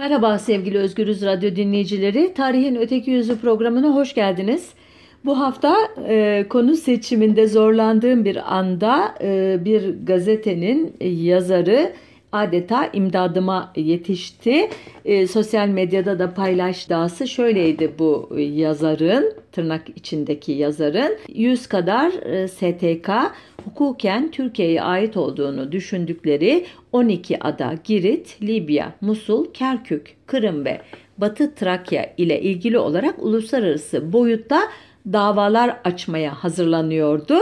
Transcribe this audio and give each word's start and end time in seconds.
Merhaba 0.00 0.38
sevgili 0.38 0.78
Özgürüz 0.78 1.22
Radyo 1.22 1.56
dinleyicileri. 1.56 2.34
Tarihin 2.34 2.76
Öteki 2.76 3.10
Yüzü 3.10 3.40
programına 3.40 3.94
hoş 3.94 4.14
geldiniz. 4.14 4.70
Bu 5.24 5.40
hafta 5.40 5.76
e, 6.08 6.46
konu 6.48 6.76
seçiminde 6.76 7.48
zorlandığım 7.48 8.24
bir 8.24 8.56
anda 8.56 9.14
e, 9.22 9.58
bir 9.64 10.06
gazetenin 10.06 10.94
yazarı 11.00 11.92
adeta 12.32 12.90
imdadıma 12.92 13.72
yetişti. 13.76 14.68
E, 15.04 15.26
sosyal 15.26 15.68
medyada 15.68 16.18
da 16.18 16.34
paylaştığı 16.34 17.28
şöyleydi 17.28 17.94
bu 17.98 18.30
yazarın, 18.38 19.34
tırnak 19.52 19.82
içindeki 19.96 20.52
yazarın. 20.52 21.18
100 21.28 21.66
kadar 21.66 22.12
e, 22.12 22.48
STK 22.48 23.10
hukuken 23.64 24.30
Türkiye'ye 24.30 24.82
ait 24.82 25.16
olduğunu 25.16 25.72
düşündükleri 25.72 26.66
12 26.92 27.44
ada 27.44 27.74
Girit, 27.84 28.42
Libya, 28.42 28.92
Musul, 29.00 29.52
Kerkük, 29.52 30.16
Kırım 30.26 30.64
ve 30.64 30.80
Batı 31.18 31.54
Trakya 31.54 32.12
ile 32.16 32.42
ilgili 32.42 32.78
olarak 32.78 33.22
uluslararası 33.22 34.12
boyutta 34.12 34.60
davalar 35.12 35.80
açmaya 35.84 36.34
hazırlanıyordu. 36.34 37.38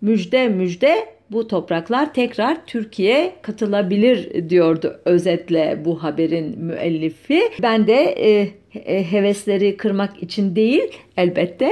Müjde 0.00 0.48
müjde 0.48 1.17
bu 1.30 1.48
topraklar 1.48 2.14
tekrar 2.14 2.66
Türkiye 2.66 3.32
katılabilir 3.42 4.48
diyordu 4.50 5.00
özetle 5.04 5.82
bu 5.84 6.02
haberin 6.02 6.58
müellifi. 6.58 7.42
Ben 7.62 7.86
de 7.86 8.02
e, 8.02 8.50
e, 8.74 9.12
hevesleri 9.12 9.76
kırmak 9.76 10.22
için 10.22 10.56
değil 10.56 10.82
elbette 11.16 11.70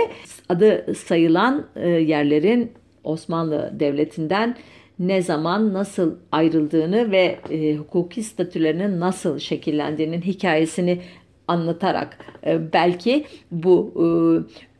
adı 0.49 0.95
sayılan 0.95 1.67
e, 1.77 1.89
yerlerin 1.89 2.73
Osmanlı 3.05 3.73
Devleti'nden 3.81 4.57
ne 4.99 5.23
zaman 5.23 5.73
nasıl 5.73 6.15
ayrıldığını 6.33 7.11
ve 7.11 7.39
e, 7.51 7.77
hukuki 7.77 8.23
statülerinin 8.23 9.01
nasıl 9.01 9.39
şekillendiğinin 9.39 10.21
hikayesini 10.21 11.01
anlatarak 11.49 12.19
e, 12.47 12.73
belki 12.73 13.25
bu 13.51 13.93
e, 13.97 14.07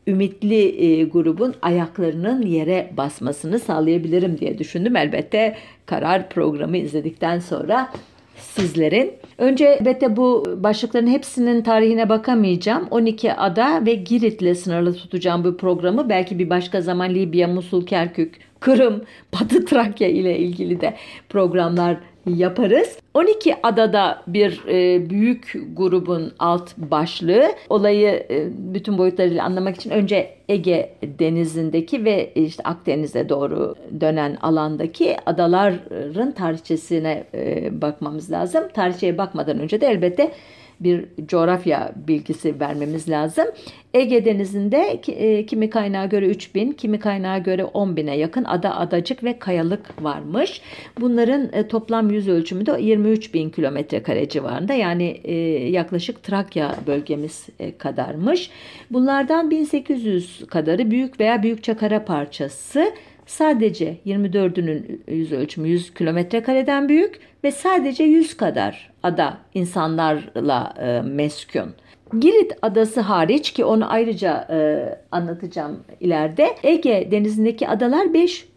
ümitli 0.07 0.63
e, 0.63 1.03
grubun 1.03 1.55
ayaklarının 1.61 2.41
yere 2.41 2.89
basmasını 2.97 3.59
sağlayabilirim 3.59 4.37
diye 4.37 4.57
düşündüm. 4.57 4.95
Elbette 4.95 5.55
karar 5.85 6.29
programı 6.29 6.77
izledikten 6.77 7.39
sonra 7.39 7.91
sizlerin. 8.39 9.13
Önce 9.37 9.65
elbette 9.65 10.15
bu 10.17 10.45
başlıkların 10.57 11.07
hepsinin 11.07 11.61
tarihine 11.61 12.09
bakamayacağım. 12.09 12.87
12 12.91 13.33
ada 13.33 13.85
ve 13.85 13.93
Girit'le 13.93 14.57
sınırlı 14.57 14.93
tutacağım 14.93 15.43
bu 15.43 15.57
programı. 15.57 16.09
Belki 16.09 16.39
bir 16.39 16.49
başka 16.49 16.81
zaman 16.81 17.13
Libya, 17.13 17.47
Musul, 17.47 17.85
Kerkük, 17.85 18.39
Kırım, 18.59 19.01
Batı 19.33 19.65
Trakya 19.65 20.07
ile 20.07 20.37
ilgili 20.37 20.81
de 20.81 20.93
programlar 21.29 21.97
yaparız. 22.35 22.99
12 23.13 23.55
adada 23.63 24.23
bir 24.27 24.63
e, 24.67 25.09
büyük 25.09 25.55
grubun 25.77 26.33
alt 26.39 26.77
başlığı. 26.77 27.45
Olayı 27.69 28.25
e, 28.29 28.47
bütün 28.57 28.97
boyutlarıyla 28.97 29.43
anlamak 29.43 29.75
için 29.75 29.89
önce 29.89 30.37
Ege 30.49 30.93
denizindeki 31.19 32.05
ve 32.05 32.33
işte 32.33 32.63
Akdeniz'e 32.63 33.29
doğru 33.29 33.75
dönen 34.01 34.37
alandaki 34.41 35.17
adaların 35.25 36.31
tarihçesine 36.31 37.23
e, 37.33 37.69
bakmamız 37.81 38.31
lazım. 38.31 38.63
Tarihçeye 38.73 39.17
bakmadan 39.17 39.59
önce 39.59 39.81
de 39.81 39.87
elbette 39.87 40.31
bir 40.79 41.05
coğrafya 41.27 41.91
bilgisi 42.07 42.59
vermemiz 42.59 43.09
lazım. 43.09 43.45
Ege 43.93 44.25
Denizi'nde 44.25 45.01
e, 45.07 45.45
kimi 45.45 45.69
kaynağa 45.69 46.05
göre 46.05 46.25
3000, 46.27 46.71
kimi 46.71 46.99
kaynağa 46.99 47.37
göre 47.37 47.61
10.000'e 47.61 48.17
yakın 48.17 48.43
ada, 48.43 48.77
adacık 48.77 49.23
ve 49.23 49.39
kayalık 49.39 50.03
varmış. 50.03 50.61
Bunların 50.99 51.49
e, 51.53 51.67
toplam 51.67 52.09
yüz 52.09 52.27
ölçümü 52.27 52.65
de 52.65 52.81
23 52.81 53.33
bin 53.33 53.49
kilometre 53.49 54.03
kare 54.03 54.29
civarında 54.29 54.73
yani 54.73 55.21
e, 55.23 55.35
yaklaşık 55.69 56.23
Trakya 56.23 56.75
bölgemiz 56.87 57.47
kadarmış. 57.77 58.49
Bunlardan 58.91 59.51
1800 59.51 60.47
kadarı 60.47 60.91
büyük 60.91 61.19
veya 61.19 61.43
büyükçe 61.43 61.73
kara 61.73 62.05
parçası 62.05 62.91
sadece 63.27 63.97
24'ünün 64.05 65.01
yüz 65.07 65.31
ölçümü 65.31 65.67
100 65.67 65.93
kilometre 65.93 66.43
kareden 66.43 66.89
büyük 66.89 67.19
ve 67.43 67.51
sadece 67.51 68.03
100 68.03 68.37
kadar 68.37 68.89
ada 69.03 69.37
insanlarla 69.53 70.73
e, 70.79 71.01
meskun. 71.01 71.73
Girit 72.19 72.51
adası 72.61 73.01
hariç 73.01 73.51
ki 73.51 73.65
onu 73.65 73.91
ayrıca 73.91 74.47
e, 74.49 74.89
anlatacağım 75.11 75.83
ileride. 75.99 76.55
Ege 76.63 77.07
denizindeki 77.11 77.67
adalar 77.67 78.13
5 78.13 78.47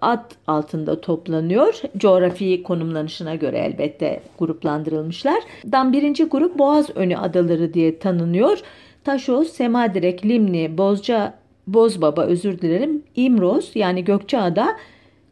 ad 0.00 0.30
altında 0.46 1.00
toplanıyor. 1.00 1.80
Coğrafi 1.96 2.62
konumlanışına 2.62 3.34
göre 3.34 3.58
elbette 3.58 4.20
gruplandırılmışlar. 4.38 5.42
Dan 5.72 5.92
birinci 5.92 6.24
grup 6.24 6.58
Boğaz 6.58 6.96
Önü 6.96 7.16
adaları 7.16 7.74
diye 7.74 7.98
tanınıyor. 7.98 8.58
Taşoz, 9.04 9.48
Semadirek, 9.48 10.26
Limni, 10.26 10.78
Bozca, 10.78 11.34
Bozbaba 11.66 12.22
özür 12.22 12.60
dilerim. 12.60 13.02
İmroz 13.16 13.70
yani 13.74 14.04
Gökçeada, 14.04 14.76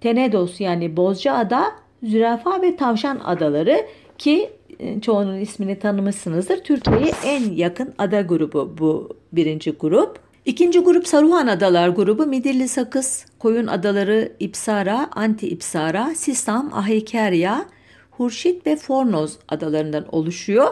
Tenedos 0.01 0.61
yani 0.61 0.97
Bozcaada, 0.97 1.65
Zürafa 2.03 2.63
ve 2.63 2.77
Tavşan 2.77 3.21
adaları 3.25 3.87
ki 4.19 4.51
e, 4.79 5.01
çoğunun 5.01 5.41
ismini 5.41 5.79
tanımışsınızdır. 5.79 6.65
Türkiye'ye 6.65 7.13
en 7.25 7.53
yakın 7.53 7.95
ada 7.99 8.21
grubu 8.21 8.75
bu 8.79 9.09
birinci 9.33 9.71
grup. 9.71 10.19
İkinci 10.45 10.79
grup 10.81 11.07
Saruhan 11.07 11.47
Adalar 11.47 11.89
grubu 11.89 12.27
Midilli 12.27 12.69
Sakız, 12.69 13.27
Koyun 13.39 13.67
Adaları, 13.67 14.33
İpsara, 14.41 15.11
Anti 15.13 15.49
İpsara, 15.49 16.15
Sistam, 16.15 16.71
Aheykerya, 16.75 17.67
Hurşit 18.11 18.67
ve 18.67 18.77
Fornoz 18.77 19.39
adalarından 19.49 20.15
oluşuyor. 20.15 20.69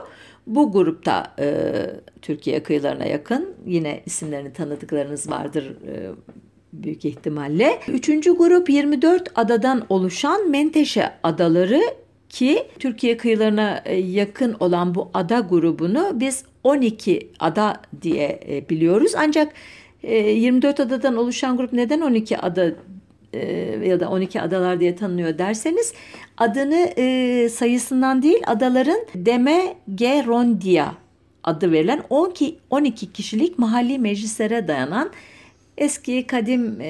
Bu 0.46 0.72
grupta 0.72 1.34
e, 1.38 1.72
Türkiye 2.22 2.62
kıyılarına 2.62 3.04
yakın 3.04 3.54
yine 3.66 4.02
isimlerini 4.06 4.52
tanıdıklarınız 4.52 5.30
vardır 5.30 5.76
e, 5.88 6.10
büyük 6.72 7.04
ihtimalle. 7.04 7.80
Üçüncü 7.88 8.36
grup 8.36 8.70
24 8.70 9.32
adadan 9.34 9.86
oluşan 9.88 10.50
Menteşe 10.50 11.10
adaları 11.22 11.80
ki 12.28 12.66
Türkiye 12.78 13.16
kıyılarına 13.16 13.82
e, 13.84 13.96
yakın 13.96 14.56
olan 14.60 14.94
bu 14.94 15.10
ada 15.14 15.40
grubunu 15.40 16.10
biz 16.14 16.44
12 16.64 17.30
ada 17.38 17.82
diye 18.02 18.40
e, 18.48 18.68
biliyoruz. 18.68 19.12
Ancak 19.16 19.52
24 20.02 20.80
e, 20.80 20.82
adadan 20.82 21.16
oluşan 21.16 21.56
grup 21.56 21.72
neden 21.72 22.00
12 22.00 22.38
ada 22.38 22.72
ya 23.84 24.00
da 24.00 24.08
12 24.08 24.40
adalar 24.40 24.80
diye 24.80 24.96
tanınıyor 24.96 25.38
derseniz 25.38 25.92
adını 26.38 26.90
sayısından 27.50 28.22
değil 28.22 28.42
adaların 28.46 29.00
Demegerondia 29.14 30.92
adı 31.44 31.72
verilen 31.72 32.02
12, 32.10 32.56
12 32.70 33.12
kişilik 33.12 33.58
mahalli 33.58 33.98
meclislere 33.98 34.68
dayanan 34.68 35.10
eski 35.78 36.26
kadim 36.26 36.80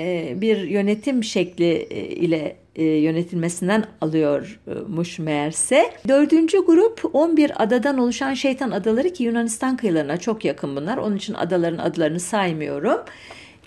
bir 0.40 0.56
yönetim 0.56 1.24
şekli 1.24 1.82
ile 2.14 2.56
e, 2.76 2.84
yönetilmesinden 2.84 3.84
alıyormuş 4.00 5.18
meğerse. 5.18 5.90
Dördüncü 6.08 6.66
grup 6.66 7.10
11 7.12 7.62
adadan 7.62 7.98
oluşan 7.98 8.34
şeytan 8.34 8.70
adaları 8.70 9.12
ki 9.12 9.24
Yunanistan 9.24 9.76
kıyılarına 9.76 10.16
çok 10.16 10.44
yakın 10.44 10.76
bunlar. 10.76 10.96
Onun 10.96 11.16
için 11.16 11.34
adaların 11.34 11.78
adlarını 11.78 12.20
saymıyorum. 12.20 13.00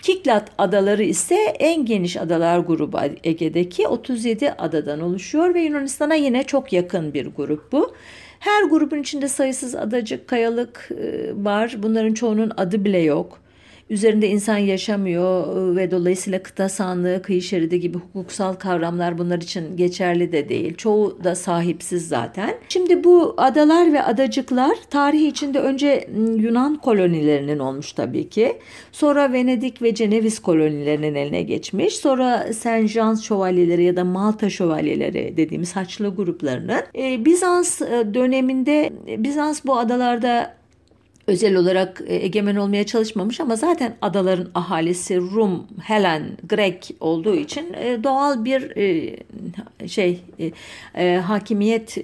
Kiklat 0.04 0.50
adaları 0.58 1.02
ise 1.02 1.34
en 1.58 1.84
geniş 1.84 2.16
adalar 2.16 2.58
grubu 2.58 2.98
Ege'deki 3.24 3.88
37 3.88 4.52
adadan 4.52 5.00
oluşuyor 5.00 5.54
ve 5.54 5.60
Yunanistan'a 5.60 6.14
yine 6.14 6.44
çok 6.44 6.72
yakın 6.72 7.14
bir 7.14 7.26
grup 7.26 7.72
bu. 7.72 7.94
Her 8.38 8.64
grubun 8.64 8.98
içinde 8.98 9.28
sayısız 9.28 9.74
adacık, 9.74 10.28
kayalık 10.28 10.90
e, 10.90 11.30
var. 11.44 11.76
Bunların 11.78 12.14
çoğunun 12.14 12.52
adı 12.56 12.84
bile 12.84 12.98
yok 12.98 13.43
üzerinde 13.90 14.28
insan 14.28 14.56
yaşamıyor 14.58 15.56
ıı, 15.56 15.76
ve 15.76 15.90
dolayısıyla 15.90 16.42
kıta 16.42 16.68
sahanlığı, 16.68 17.22
kıyı 17.22 17.42
şeridi 17.42 17.80
gibi 17.80 17.98
hukuksal 17.98 18.54
kavramlar 18.54 19.18
bunlar 19.18 19.38
için 19.38 19.76
geçerli 19.76 20.32
de 20.32 20.48
değil. 20.48 20.74
Çoğu 20.74 21.24
da 21.24 21.34
sahipsiz 21.34 22.08
zaten. 22.08 22.54
Şimdi 22.68 23.04
bu 23.04 23.34
adalar 23.36 23.92
ve 23.92 24.02
adacıklar 24.02 24.76
tarihi 24.90 25.26
içinde 25.26 25.60
önce 25.60 26.08
Yunan 26.36 26.76
kolonilerinin 26.76 27.58
olmuş 27.58 27.92
tabii 27.92 28.28
ki. 28.28 28.56
Sonra 28.92 29.32
Venedik 29.32 29.82
ve 29.82 29.94
Ceneviz 29.94 30.38
kolonilerinin 30.38 31.14
eline 31.14 31.42
geçmiş. 31.42 31.96
Sonra 31.96 32.52
Saint 32.52 32.90
Jean 32.90 33.14
şövalyeleri 33.14 33.84
ya 33.84 33.96
da 33.96 34.04
Malta 34.04 34.50
şövalyeleri 34.50 35.34
dediğimiz 35.36 35.76
Haçlı 35.76 36.14
gruplarının. 36.14 36.80
Bizans 37.24 37.80
ıı, 37.80 38.14
döneminde 38.14 38.92
Bizans 39.18 39.64
bu 39.64 39.78
adalarda 39.78 40.54
özel 41.26 41.56
olarak 41.56 42.02
e, 42.06 42.14
egemen 42.14 42.56
olmaya 42.56 42.86
çalışmamış 42.86 43.40
ama 43.40 43.56
zaten 43.56 43.96
adaların 44.02 44.50
ahalisi 44.54 45.16
Rum, 45.16 45.66
Helen, 45.82 46.22
Grek 46.48 46.90
olduğu 47.00 47.34
için 47.34 47.72
e, 47.72 48.04
doğal 48.04 48.44
bir 48.44 48.76
e, 48.76 49.16
şey 49.88 50.20
hakimiyet 51.20 51.96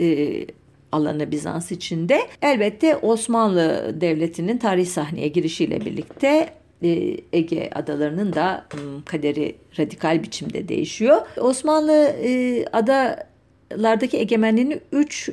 alanı 0.92 1.30
Bizans 1.30 1.72
içinde. 1.72 2.20
Elbette 2.42 2.96
Osmanlı 2.96 3.94
Devleti'nin 4.00 4.58
tarih 4.58 4.86
sahneye 4.86 5.28
girişiyle 5.28 5.80
birlikte 5.80 6.48
Ege 7.32 7.70
adalarının 7.74 8.32
da 8.32 8.66
kaderi 9.04 9.56
radikal 9.78 10.22
biçimde 10.22 10.68
değişiyor. 10.68 11.20
Osmanlı 11.36 12.16
ada 12.72 13.30
Osmanlılardaki 13.70 14.16
egemenliğini 14.16 14.80
3 14.92 15.28
e, 15.28 15.32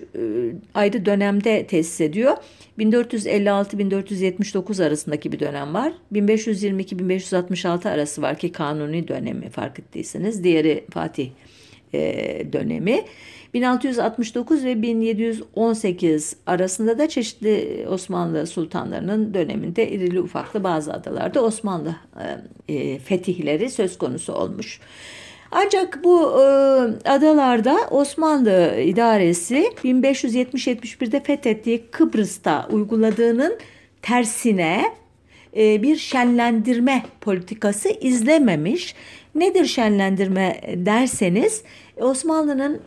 ayrı 0.74 1.06
dönemde 1.06 1.68
tesis 1.68 2.02
ediyor. 2.02 2.38
1456-1479 2.80 4.86
arasındaki 4.86 5.32
bir 5.32 5.40
dönem 5.40 5.74
var. 5.74 5.94
1522-1566 6.14 7.90
arası 7.90 8.22
var 8.22 8.38
ki 8.38 8.52
kanuni 8.52 9.08
dönemi 9.08 9.50
fark 9.50 9.80
ettiyseniz. 9.80 10.44
Diğeri 10.44 10.86
Fatih 10.90 11.30
e, 11.94 12.54
dönemi. 12.54 13.04
1669 13.54 14.66
ve 14.66 14.82
1718 14.82 16.36
arasında 16.46 16.98
da 16.98 17.10
çeşitli 17.10 17.86
Osmanlı 17.90 18.48
sultanlarının 18.48 19.34
döneminde 19.34 19.92
irili 19.92 20.22
ufaklı 20.22 20.64
bazı 20.64 20.94
adalarda 20.94 21.44
Osmanlı 21.44 21.96
e, 22.20 22.38
e, 22.76 23.00
fetihleri 23.00 23.70
söz 23.70 23.98
konusu 23.98 24.34
olmuş. 24.34 24.80
Ancak 25.52 26.04
bu 26.04 26.42
e, 26.42 26.46
adalarda 27.10 27.78
Osmanlı 27.92 28.80
idaresi 28.80 29.72
1570-71'de 29.84 31.20
fethettiği 31.24 31.86
Kıbrıs'ta 31.92 32.68
uyguladığının 32.72 33.58
tersine 34.02 34.84
e, 35.58 35.82
bir 35.84 35.96
şenlendirme 35.96 37.04
politikası 37.22 37.90
izlememiş. 37.90 38.96
Nedir 39.36 39.66
şenlendirme 39.66 40.62
derseniz 40.76 41.64
Osmanlı'nın 41.98 42.82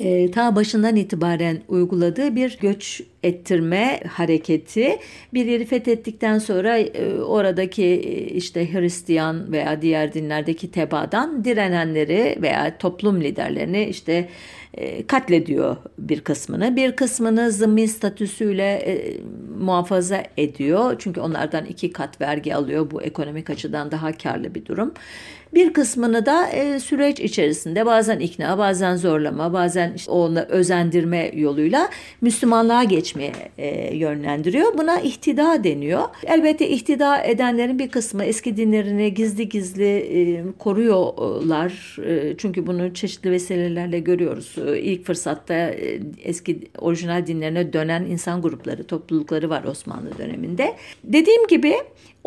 e, 0.00 0.30
ta 0.30 0.56
başından 0.56 0.96
itibaren 0.96 1.62
uyguladığı 1.68 2.36
bir 2.36 2.58
göç 2.60 3.02
ettirme 3.22 4.00
hareketi 4.08 4.98
bir 5.34 5.46
yeri 5.46 5.64
fethettikten 5.64 6.38
sonra 6.38 6.78
e, 6.78 7.20
oradaki 7.20 7.84
e, 7.84 8.26
işte 8.26 8.72
Hristiyan 8.72 9.52
veya 9.52 9.82
diğer 9.82 10.14
dinlerdeki 10.14 10.70
tebadan 10.70 11.44
direnenleri 11.44 12.38
veya 12.42 12.78
toplum 12.78 13.20
liderlerini 13.20 13.84
işte 13.84 14.28
e, 14.74 15.06
katlediyor 15.06 15.76
bir 15.98 16.20
kısmını. 16.20 16.76
Bir 16.76 16.96
kısmını 16.96 17.52
zımmi 17.52 17.88
statüsüyle 17.88 18.72
e, 18.72 19.20
muhafaza 19.60 20.22
ediyor. 20.36 20.96
Çünkü 20.98 21.20
onlardan 21.20 21.64
iki 21.64 21.92
kat 21.92 22.20
vergi 22.20 22.54
alıyor. 22.54 22.90
Bu 22.90 23.02
ekonomik 23.02 23.50
açıdan 23.50 23.90
daha 23.90 24.12
karlı 24.12 24.54
bir 24.54 24.66
durum. 24.66 24.94
Bir 25.54 25.72
kısmını 25.72 26.26
da 26.26 26.48
e, 26.48 26.80
süreç 26.80 27.20
içerisinde 27.20 27.86
bazen 27.86 28.18
ikna, 28.18 28.58
bazen 28.58 28.96
zorlama, 28.96 29.52
bazen 29.52 29.92
işte 29.96 30.10
onu 30.10 30.40
özendirme 30.40 31.30
yoluyla 31.34 31.88
Müslümanlığa 32.20 32.84
geçmeye 32.84 33.32
e, 33.58 33.96
yönlendiriyor. 33.96 34.78
Buna 34.78 35.00
ihtida 35.00 35.64
deniyor. 35.64 36.02
Elbette 36.26 36.68
ihtida 36.68 37.22
edenlerin 37.22 37.78
bir 37.78 37.88
kısmı 37.88 38.24
eski 38.24 38.56
dinlerini 38.56 39.14
gizli 39.14 39.48
gizli 39.48 39.84
e, 39.84 40.44
koruyorlar. 40.58 41.96
E, 42.06 42.36
çünkü 42.38 42.66
bunu 42.66 42.94
çeşitli 42.94 43.30
vesilelerle 43.30 43.98
görüyoruz. 43.98 44.54
E, 44.66 44.80
ilk 44.80 45.04
fırsatta 45.04 45.54
e, 45.54 46.00
eski 46.24 46.60
orijinal 46.78 47.26
dinlerine 47.26 47.72
dönen 47.72 48.04
insan 48.04 48.42
grupları, 48.42 48.84
toplulukları 48.84 49.50
var 49.50 49.64
Osmanlı 49.64 50.18
döneminde. 50.18 50.74
Dediğim 51.04 51.46
gibi 51.46 51.74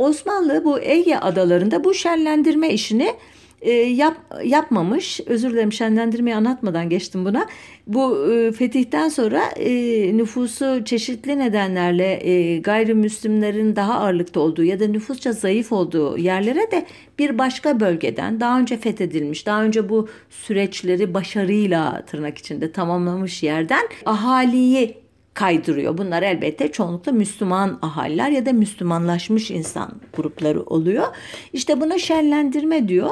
Osmanlı 0.02 0.66
bu 0.66 0.80
Ege 0.80 1.16
adalarında 1.16 1.84
bu 1.84 1.94
şenlendirme 1.94 2.70
işini 2.70 3.14
e, 3.62 3.72
yap, 3.72 4.18
yapmamış. 4.44 5.20
Özür 5.26 5.52
dilerim 5.52 5.74
şenlendirmeyi 5.74 6.36
anlatmadan 6.36 6.90
geçtim 6.90 7.26
buna. 7.26 7.46
Bu 7.88 8.32
e, 8.32 8.52
fetihten 8.52 9.10
sonra 9.10 9.42
e, 9.56 9.72
nüfusu 10.18 10.82
çeşitli 10.86 11.40
nedenlerle 11.40 12.30
e, 12.30 12.58
gayrimüslimlerin 12.58 13.76
daha 13.76 13.94
ağırlıkta 13.94 14.40
olduğu 14.40 14.64
ya 14.64 14.80
da 14.80 14.88
nüfusça 14.88 15.32
zayıf 15.32 15.72
olduğu 15.72 16.18
yerlere 16.18 16.72
de 16.72 16.86
bir 17.20 17.38
başka 17.38 17.80
bölgeden 17.80 18.40
daha 18.40 18.60
önce 18.60 18.78
fethedilmiş, 18.78 19.46
daha 19.46 19.64
önce 19.64 19.90
bu 19.90 20.08
süreçleri 20.30 21.14
başarıyla 21.14 22.06
tırnak 22.06 22.38
içinde 22.38 22.72
tamamlamış 22.72 23.44
yerden 23.44 23.88
ahaliyi 24.06 25.01
kaydırıyor. 25.34 25.98
Bunlar 25.98 26.24
elbette 26.24 26.72
çoğunlukla 26.72 27.12
Müslüman 27.12 27.80
ahaliler 27.82 28.30
ya 28.30 28.46
da 28.46 28.54
Müslümanlaşmış 28.54 29.52
insan 29.52 29.92
grupları 30.14 30.64
oluyor. 30.64 31.08
İşte 31.54 31.82
buna 31.82 31.98
şenlendirme 31.98 32.88
diyor. 32.88 33.10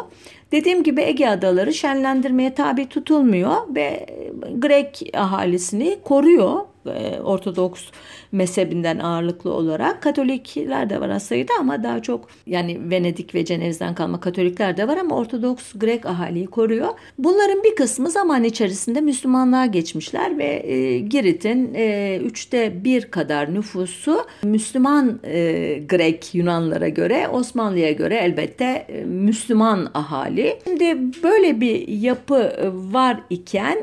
Dediğim 0.52 0.84
gibi 0.84 1.02
Ege 1.02 1.28
Adaları 1.28 1.74
şenlendirmeye 1.74 2.54
tabi 2.54 2.90
tutulmuyor 2.90 3.56
ve 3.76 4.06
Grek 4.58 5.02
ahalisini 5.14 6.00
koruyor 6.04 6.60
e, 6.94 7.22
Ortodoks 7.22 7.84
mezhebinden 8.32 9.00
ağırlıklı 9.00 9.54
olarak. 9.54 10.02
Katolikler 10.02 10.90
de 10.90 11.02
var 11.02 11.10
aslında 11.10 11.54
ama 11.60 11.84
daha 11.84 12.02
çok 12.02 12.28
yani 12.48 12.92
Venedik 12.92 13.36
ve 13.36 13.46
Ceneviz'den 13.46 13.96
kalma 13.96 14.20
Katolikler 14.20 14.78
de 14.78 14.88
var 14.88 14.98
ama 14.98 15.16
Ortodoks 15.16 15.74
Grek 15.74 16.06
ahaliyi 16.06 16.48
koruyor. 16.48 16.88
Bunların 17.18 17.64
bir 17.64 17.76
kısmı 17.76 18.10
zaman 18.10 18.44
içerisinde 18.44 19.02
Müslümanlığa 19.02 19.66
geçmişler 19.66 20.38
ve 20.38 20.72
e, 20.72 21.00
Girit'in 21.00 21.74
e, 21.74 22.18
üçte 22.24 22.84
bir 22.84 23.02
kadar 23.02 23.54
nüfusu 23.54 24.26
Müslüman 24.44 25.20
e, 25.24 25.40
Grek 25.90 26.36
Yunanlara 26.36 26.90
göre 26.90 27.28
Osmanlı'ya 27.28 27.92
göre 27.92 28.16
elbette 28.16 28.88
Müslüman 29.06 29.92
ahali. 29.94 30.60
Şimdi 30.64 30.98
böyle 31.24 31.62
bir 31.62 31.88
yapı 31.88 32.72
var 32.94 33.20
iken 33.30 33.78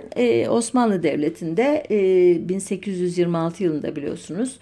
Osmanlı 0.51 1.03
Devleti'nde 1.03 1.87
e, 1.91 2.49
1800 2.49 2.96
1826 2.97 3.65
yılında 3.65 3.97
biliyorsunuz 3.97 4.59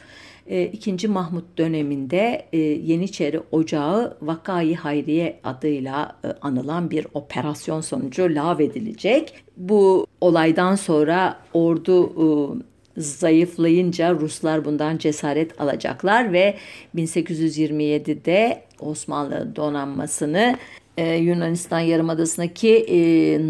e, 0.47 0.63
2. 0.65 1.09
Mahmut 1.09 1.59
döneminde 1.59 2.47
e, 2.53 2.59
Yeniçeri 2.59 3.41
Ocağı 3.53 4.17
Vakai 4.23 4.75
Hayriye 4.75 5.41
adıyla 5.45 6.17
e, 6.25 6.29
anılan 6.43 6.91
bir 6.91 7.07
operasyon 7.15 7.81
sonucu 7.81 8.23
lağvedilecek. 8.23 9.35
Bu 9.57 10.07
olaydan 10.21 10.75
sonra 10.75 11.39
ordu 11.53 12.13
zayıflayınca 12.97 14.15
Ruslar 14.15 14.65
bundan 14.65 14.99
cesaret 14.99 15.61
alacaklar 15.61 16.33
ve 16.33 16.55
1827'de 16.97 18.63
Osmanlı 18.81 19.57
donanmasını 19.57 20.57
e, 20.97 21.15
Yunanistan 21.15 21.81
Yarımadası'ndaki 21.81 22.77
e, 22.77 22.99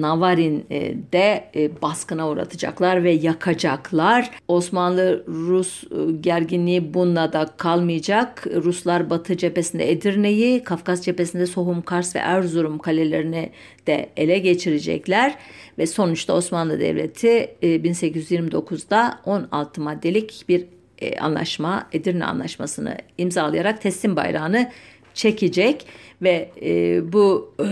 Navarin'de 0.01 1.51
e, 1.57 1.83
baskına 1.83 2.29
uğratacaklar 2.29 3.05
ve 3.05 3.11
yakacaklar. 3.11 4.31
Osmanlı-Rus 4.49 5.85
e, 5.85 6.13
gerginliği 6.21 6.95
bununla 6.95 7.33
da 7.33 7.47
kalmayacak. 7.57 8.47
Ruslar 8.55 9.11
Batı 9.11 9.37
cephesinde 9.37 9.91
Edirne'yi, 9.91 10.65
Kafkas 10.65 11.03
cephesinde 11.03 11.47
Sohum, 11.47 11.83
Kars 11.83 12.17
ve 12.17 12.19
Erzurum 12.19 12.79
kalelerini 12.79 13.51
de 13.87 14.09
ele 14.17 14.39
geçirecekler. 14.39 15.39
Ve 15.79 15.87
sonuçta 15.87 16.33
Osmanlı 16.33 16.81
Devleti 16.81 17.29
e, 17.63 17.69
1829'da 17.69 19.19
16 19.25 19.81
maddelik 19.81 20.45
bir 20.49 20.65
e, 20.99 21.19
anlaşma, 21.19 21.89
Edirne 21.93 22.25
Anlaşması'nı 22.25 22.97
imzalayarak 23.19 23.83
teslim 23.83 24.17
bayrağını 24.17 24.71
çekecek 25.15 25.87
ve 26.23 26.51
e, 26.63 27.01
bu 27.13 27.55
e, 27.61 27.69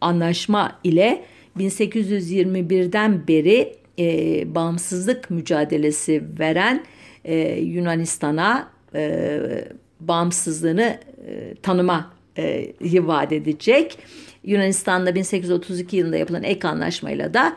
anlaşma 0.00 0.78
ile 0.84 1.24
1821'den 1.58 3.28
beri 3.28 3.76
e, 3.98 4.54
bağımsızlık 4.54 5.30
mücadelesi 5.30 6.22
veren 6.38 6.84
e, 7.24 7.60
Yunanistan'a 7.60 8.68
e, 8.94 9.40
bağımsızlığını 10.00 10.98
e, 11.28 11.54
tanıma 11.62 12.12
e, 12.38 12.72
vaat 13.06 13.32
edecek. 13.32 13.98
Yunanistan'da 14.44 15.14
1832 15.14 15.96
yılında 15.96 16.16
yapılan 16.16 16.42
ek 16.42 16.68
anlaşmayla 16.68 17.34
da 17.34 17.56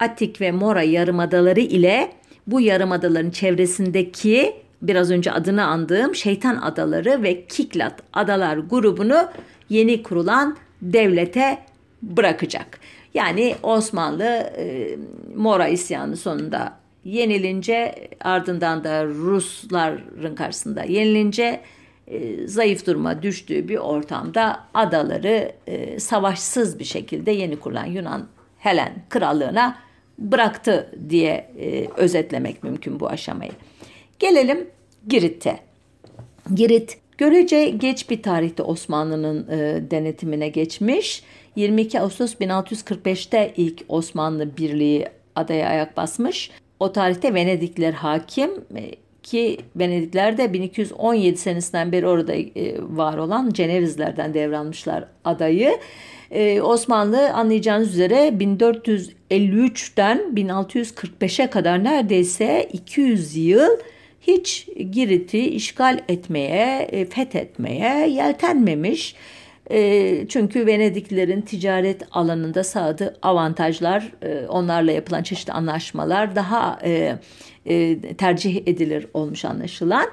Atik 0.00 0.40
ve 0.40 0.52
Mora 0.52 0.82
yarımadaları 0.82 1.60
ile 1.60 2.10
bu 2.46 2.60
yarımadaların 2.60 3.30
çevresindeki 3.30 4.52
biraz 4.82 5.10
önce 5.10 5.32
adını 5.32 5.64
andığım 5.64 6.14
Şeytan 6.14 6.56
Adaları 6.56 7.22
ve 7.22 7.46
Kiklat 7.46 8.02
Adalar 8.12 8.56
grubunu 8.56 9.28
yeni 9.68 10.02
kurulan 10.02 10.56
devlete 10.82 11.58
bırakacak. 12.02 12.80
Yani 13.14 13.54
Osmanlı 13.62 14.24
e, 14.24 14.96
Mora 15.36 15.68
isyanı 15.68 16.16
sonunda 16.16 16.72
yenilince 17.04 18.08
ardından 18.20 18.84
da 18.84 19.04
Rusların 19.04 20.34
karşısında 20.34 20.82
yenilince 20.82 21.60
e, 22.06 22.48
zayıf 22.48 22.86
duruma 22.86 23.22
düştüğü 23.22 23.68
bir 23.68 23.76
ortamda 23.76 24.60
adaları 24.74 25.52
e, 25.66 26.00
savaşsız 26.00 26.78
bir 26.78 26.84
şekilde 26.84 27.30
yeni 27.30 27.56
kurulan 27.56 27.86
Yunan 27.86 28.26
Helen 28.58 28.92
krallığına 29.08 29.78
bıraktı 30.18 30.90
diye 31.08 31.50
e, 31.58 31.88
özetlemek 31.96 32.62
mümkün 32.62 33.00
bu 33.00 33.08
aşamayı. 33.08 33.52
Gelelim 34.24 34.66
Girit'e. 35.08 35.58
Girit 36.54 36.98
görece 37.18 37.70
geç 37.70 38.10
bir 38.10 38.22
tarihte 38.22 38.62
Osmanlı'nın 38.62 39.48
e, 39.50 39.90
denetimine 39.90 40.48
geçmiş. 40.48 41.22
22 41.56 42.00
Ağustos 42.00 42.34
1645'te 42.34 43.52
ilk 43.56 43.84
Osmanlı 43.88 44.56
Birliği 44.56 45.06
adaya 45.34 45.68
ayak 45.68 45.96
basmış. 45.96 46.50
O 46.80 46.92
tarihte 46.92 47.34
Venedikler 47.34 47.92
hakim 47.92 48.50
e, 48.76 48.90
ki 49.22 49.58
Venedikler 49.76 50.38
de 50.38 50.52
1217 50.52 51.36
senesinden 51.36 51.92
beri 51.92 52.06
orada 52.06 52.34
e, 52.34 52.76
var 52.80 53.18
olan 53.18 53.50
Cenevizlerden 53.50 54.34
devralmışlar 54.34 55.04
adayı. 55.24 55.78
Ee, 56.30 56.62
Osmanlı 56.62 57.32
anlayacağınız 57.32 57.88
üzere 57.88 58.28
1453'ten 58.28 60.18
1645'e 60.18 61.50
kadar 61.50 61.84
neredeyse 61.84 62.68
200 62.72 63.36
yıl 63.36 63.70
hiç 64.26 64.68
Girit'i 64.90 65.38
işgal 65.38 66.00
etmeye, 66.08 66.88
e, 66.92 67.04
fethetmeye 67.06 68.08
yeltenmemiş. 68.08 69.14
E, 69.70 70.28
çünkü 70.28 70.66
Venediklilerin 70.66 71.40
ticaret 71.40 72.02
alanında 72.12 72.64
sağladığı 72.64 73.18
avantajlar, 73.22 74.12
e, 74.22 74.46
onlarla 74.46 74.92
yapılan 74.92 75.22
çeşitli 75.22 75.52
anlaşmalar 75.52 76.36
daha 76.36 76.78
tercih 78.18 78.56
edilir 78.66 79.06
olmuş 79.14 79.44
anlaşılan. 79.44 80.06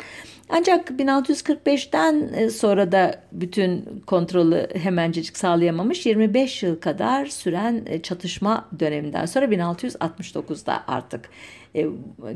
Ancak 0.49 0.89
1645'ten 0.89 2.47
sonra 2.49 2.91
da 2.91 3.23
bütün 3.31 4.01
kontrolü 4.07 4.67
hemencecik 4.73 5.37
sağlayamamış 5.37 6.05
25 6.05 6.63
yıl 6.63 6.79
kadar 6.79 7.25
süren 7.25 7.85
çatışma 8.03 8.69
döneminden 8.79 9.25
sonra 9.25 9.45
1669'da 9.45 10.83
artık 10.87 11.29
e, 11.75 11.87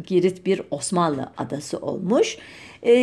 Girit 0.08 0.46
bir 0.46 0.62
Osmanlı 0.72 1.30
adası 1.38 1.78
olmuş. 1.78 2.38
E, 2.86 2.94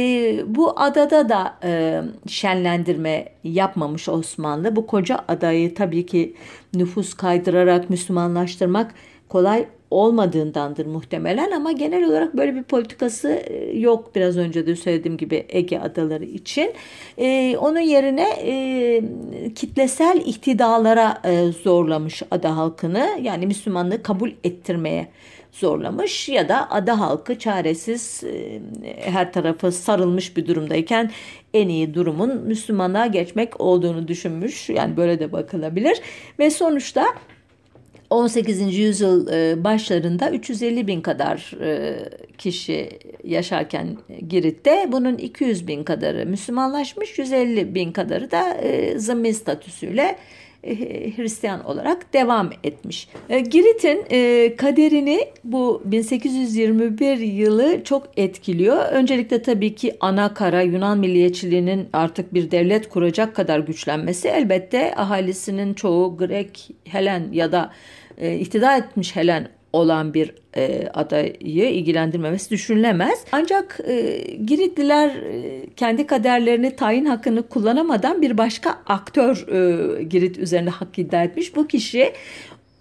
bu 0.47 0.81
adada 0.81 1.29
da 1.29 1.59
e, 1.65 2.03
şenlendirme 2.27 3.29
yapmamış 3.45 4.09
Osmanlı. 4.09 4.77
Bu 4.77 4.87
koca 4.87 5.25
adayı 5.29 5.75
tabii 5.75 6.07
ki 6.07 6.35
nüfus 6.75 7.15
kaydırarak 7.15 7.91
Müslümanlaştırmak 7.91 8.95
kolay 9.29 9.67
olmadığındandır 9.93 10.87
muhtemelen 10.87 11.51
ama 11.51 11.73
genel 11.73 12.05
olarak 12.05 12.37
böyle 12.37 12.55
bir 12.55 12.63
politikası 12.63 13.29
e, 13.29 13.79
yok 13.79 14.15
biraz 14.15 14.37
önce 14.37 14.67
de 14.67 14.77
söylediğim 14.77 15.17
gibi 15.17 15.47
Ege 15.49 15.79
adaları 15.79 16.25
için. 16.25 16.73
Ee, 17.19 17.57
onun 17.57 17.81
yerine 17.81 18.29
e, 18.31 19.03
kitlesel 19.55 20.23
ihtidalara 20.27 21.21
e, 21.25 21.47
zorlamış 21.63 22.23
ada 22.31 22.57
halkını 22.57 23.09
yani 23.23 23.47
Müslümanlığı 23.47 24.03
kabul 24.03 24.31
ettirmeye 24.45 25.09
zorlamış 25.53 26.29
ya 26.29 26.49
da 26.49 26.71
ada 26.71 27.01
halkı 27.01 27.39
çaresiz 27.39 28.25
e, 28.25 28.61
her 29.01 29.33
tarafı 29.33 29.73
sarılmış 29.73 30.37
bir 30.37 30.47
durumdayken 30.47 31.11
en 31.55 31.69
iyi 31.69 31.95
durumun 31.95 32.37
Müslümanlığa 32.37 33.07
geçmek 33.07 33.61
olduğunu 33.61 34.09
düşünmüş. 34.09 34.69
Yani 34.69 34.97
böyle 34.97 35.21
de 35.21 35.33
bakılabilir 35.33 36.01
ve 36.39 36.51
sonuçta 36.51 37.05
18. 38.11 38.79
yüzyıl 38.79 39.29
e, 39.33 39.65
başlarında 39.65 40.31
350 40.31 40.87
bin 40.87 41.01
kadar 41.01 41.53
e, 41.61 41.97
kişi 42.39 42.89
yaşarken 43.25 43.97
Girit'te 44.29 44.89
bunun 44.93 45.17
200 45.17 45.67
bin 45.67 45.85
kadarı 45.85 46.27
Müslümanlaşmış, 46.27 47.19
150 47.19 47.75
bin 47.75 47.93
kadarı 47.93 48.31
da 48.31 48.57
zımmi 48.99 49.35
statüsüyle 49.35 50.17
Hristiyan 51.17 51.65
olarak 51.65 52.13
devam 52.13 52.51
etmiş. 52.65 53.09
Girit'in 53.29 54.03
kaderini 54.57 55.29
bu 55.45 55.83
1821 55.85 57.19
yılı 57.19 57.85
çok 57.85 58.09
etkiliyor. 58.17 58.77
Öncelikle 58.77 59.43
tabii 59.43 59.75
ki 59.75 59.97
ana 60.01 60.35
kara 60.35 60.63
Yunan 60.63 60.99
milliyetçiliğinin 60.99 61.89
artık 61.93 62.35
bir 62.35 62.51
devlet 62.51 62.89
kuracak 62.89 63.37
kadar 63.37 63.59
güçlenmesi 63.59 64.29
elbette 64.29 64.95
ahalisinin 64.97 65.75
çoğu 65.75 66.17
Grek, 66.17 66.71
Helen 66.85 67.29
ya 67.33 67.53
da 67.53 67.73
iktidar 68.41 68.79
etmiş 68.79 69.17
Helen 69.17 69.49
olan 69.73 70.15
bir 70.15 70.35
e, 70.57 70.89
adayı 70.95 71.71
ilgilendirmemesi 71.71 72.51
düşünülemez. 72.51 73.25
Ancak 73.33 73.81
e, 73.87 74.17
Giritliler 74.47 75.09
e, 75.09 75.67
kendi 75.77 76.07
kaderlerini 76.07 76.77
tayin 76.77 77.05
hakkını 77.05 77.43
kullanamadan 77.43 78.23
bir 78.23 78.39
başka 78.39 78.79
aktör 78.87 79.47
e, 79.49 80.03
Girit 80.03 80.39
üzerinde 80.39 80.71
hak 80.71 80.99
iddia 80.99 81.25
etmiş. 81.25 81.57
Bu 81.57 81.67
kişi 81.67 82.13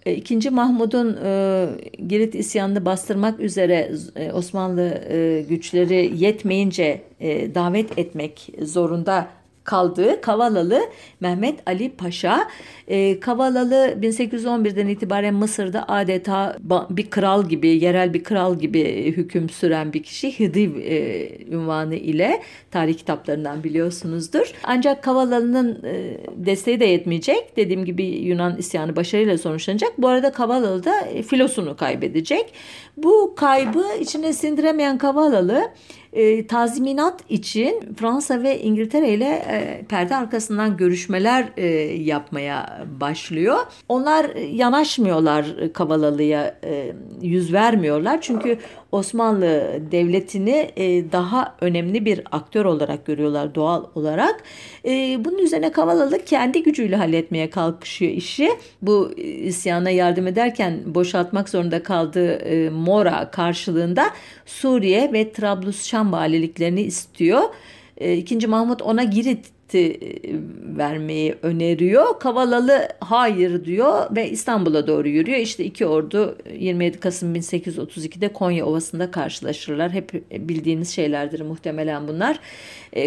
e, 0.06 0.14
İkinci 0.14 0.50
Mahmud'un 0.50 1.16
e, 1.24 1.66
Girit 2.08 2.34
isyanını 2.34 2.84
bastırmak 2.84 3.40
üzere 3.40 3.92
e, 4.16 4.32
Osmanlı 4.32 5.02
e, 5.10 5.44
güçleri 5.48 6.12
yetmeyince 6.16 7.02
e, 7.20 7.54
davet 7.54 7.98
etmek 7.98 8.50
zorunda 8.62 9.28
kaldığı 9.64 10.20
Kavalalı 10.20 10.80
Mehmet 11.20 11.60
Ali 11.66 11.90
Paşa. 11.90 12.48
E, 12.88 13.20
Kavalalı 13.20 13.94
1811'den 14.00 14.86
itibaren 14.86 15.34
Mısır'da 15.34 15.88
adeta 15.88 16.56
bir 16.90 17.10
kral 17.10 17.48
gibi, 17.48 17.68
yerel 17.68 18.14
bir 18.14 18.24
kral 18.24 18.58
gibi 18.58 19.12
hüküm 19.16 19.48
süren 19.48 19.92
bir 19.92 20.02
kişi. 20.02 20.38
Hıdiv 20.38 20.76
e, 20.76 21.28
ünvanı 21.50 21.94
ile 21.94 22.42
tarih 22.70 22.94
kitaplarından 22.94 23.64
biliyorsunuzdur. 23.64 24.52
Ancak 24.64 25.02
Kavalalı'nın 25.02 25.84
e, 25.84 26.18
desteği 26.36 26.80
de 26.80 26.84
yetmeyecek. 26.84 27.56
Dediğim 27.56 27.84
gibi 27.84 28.04
Yunan 28.04 28.56
isyanı 28.56 28.96
başarıyla 28.96 29.38
sonuçlanacak. 29.38 29.92
Bu 29.98 30.08
arada 30.08 30.32
Kavalalı 30.32 30.84
da 30.84 30.92
filosunu 31.28 31.76
kaybedecek. 31.76 32.52
Bu 32.96 33.34
kaybı 33.36 33.84
içine 34.00 34.32
sindiremeyen 34.32 34.98
Kavalalı 34.98 35.70
e, 36.12 36.46
tazminat 36.46 37.20
için 37.28 37.94
Fransa 37.96 38.42
ve 38.42 38.60
İngiltere 38.60 39.08
ile 39.10 39.44
e, 39.48 39.84
perde 39.88 40.16
arkasından 40.16 40.76
görüşmeler 40.76 41.48
e, 41.56 41.66
yapmaya 42.02 42.86
başlıyor. 43.00 43.58
Onlar 43.88 44.34
yanaşmıyorlar 44.34 45.46
Kavalalı'ya, 45.72 46.58
e, 46.64 46.92
yüz 47.22 47.52
vermiyorlar. 47.52 48.20
Çünkü 48.20 48.58
Osmanlı 48.92 49.80
Devleti'ni 49.90 50.70
e, 50.76 51.12
daha 51.12 51.56
önemli 51.60 52.04
bir 52.04 52.22
aktör 52.30 52.64
olarak 52.64 53.06
görüyorlar 53.06 53.54
doğal 53.54 53.84
olarak. 53.94 54.42
E, 54.84 55.24
bunun 55.24 55.38
üzerine 55.38 55.72
Kavalalı 55.72 56.24
kendi 56.24 56.62
gücüyle 56.62 56.96
halletmeye 56.96 57.50
kalkışıyor 57.50 58.12
işi. 58.12 58.50
Bu 58.82 59.12
isyana 59.16 59.90
yardım 59.90 60.26
ederken 60.26 60.80
boşaltmak 60.86 61.48
zorunda 61.48 61.82
kaldığı 61.82 62.32
e, 62.32 62.70
Mora 62.70 63.30
karşılığında 63.30 64.04
Suriye 64.46 65.12
ve 65.12 65.32
Trablus-Şam 65.32 66.12
valiliklerini 66.12 66.82
istiyor. 66.82 67.42
İkinci 68.00 68.46
Mahmut 68.46 68.82
ona 68.82 69.02
Girit 69.04 69.46
vermeyi 70.78 71.34
öneriyor. 71.42 72.18
Kavalalı 72.20 72.88
hayır 73.00 73.64
diyor 73.64 74.16
ve 74.16 74.30
İstanbul'a 74.30 74.86
doğru 74.86 75.08
yürüyor. 75.08 75.38
İşte 75.38 75.64
iki 75.64 75.86
ordu 75.86 76.38
27 76.58 77.00
Kasım 77.00 77.34
1832'de 77.34 78.28
Konya 78.28 78.66
Ovası'nda 78.66 79.10
karşılaşırlar. 79.10 79.90
Hep 79.90 80.12
bildiğiniz 80.30 80.90
şeylerdir 80.90 81.40
muhtemelen 81.40 82.08
bunlar. 82.08 82.40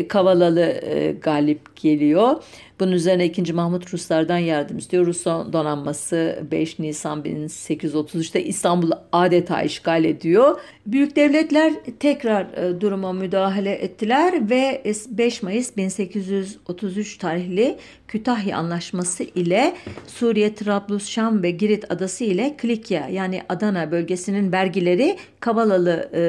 Kavalalı 0.07 0.81
galip 1.21 1.75
geliyor. 1.75 2.35
Bunun 2.79 2.91
üzerine 2.91 3.25
2. 3.25 3.53
Mahmut 3.53 3.93
Ruslardan 3.93 4.37
yardım 4.37 4.77
istiyor. 4.77 5.05
Rus 5.05 5.25
donanması 5.25 6.39
5 6.51 6.79
Nisan 6.79 7.21
1833'te 7.21 8.43
İstanbul'u 8.43 8.99
adeta 9.11 9.61
işgal 9.61 10.03
ediyor. 10.03 10.59
Büyük 10.85 11.15
devletler 11.15 11.73
tekrar 11.99 12.45
e, 12.45 12.81
duruma 12.81 13.13
müdahale 13.13 13.71
ettiler 13.71 14.49
ve 14.49 14.83
5 15.09 15.43
Mayıs 15.43 15.77
1833 15.77 17.17
tarihli 17.17 17.77
Kütahya 18.07 18.57
Anlaşması 18.57 19.23
ile 19.23 19.75
Suriye, 20.07 20.55
Trablus, 20.55 21.09
Şam 21.09 21.43
ve 21.43 21.51
Girit 21.51 21.91
adası 21.91 22.23
ile 22.23 22.55
Klikya 22.57 23.07
yani 23.07 23.41
Adana 23.49 23.91
bölgesinin 23.91 24.51
vergileri 24.51 25.17
Kavalalı 25.39 26.09
e, 26.13 26.21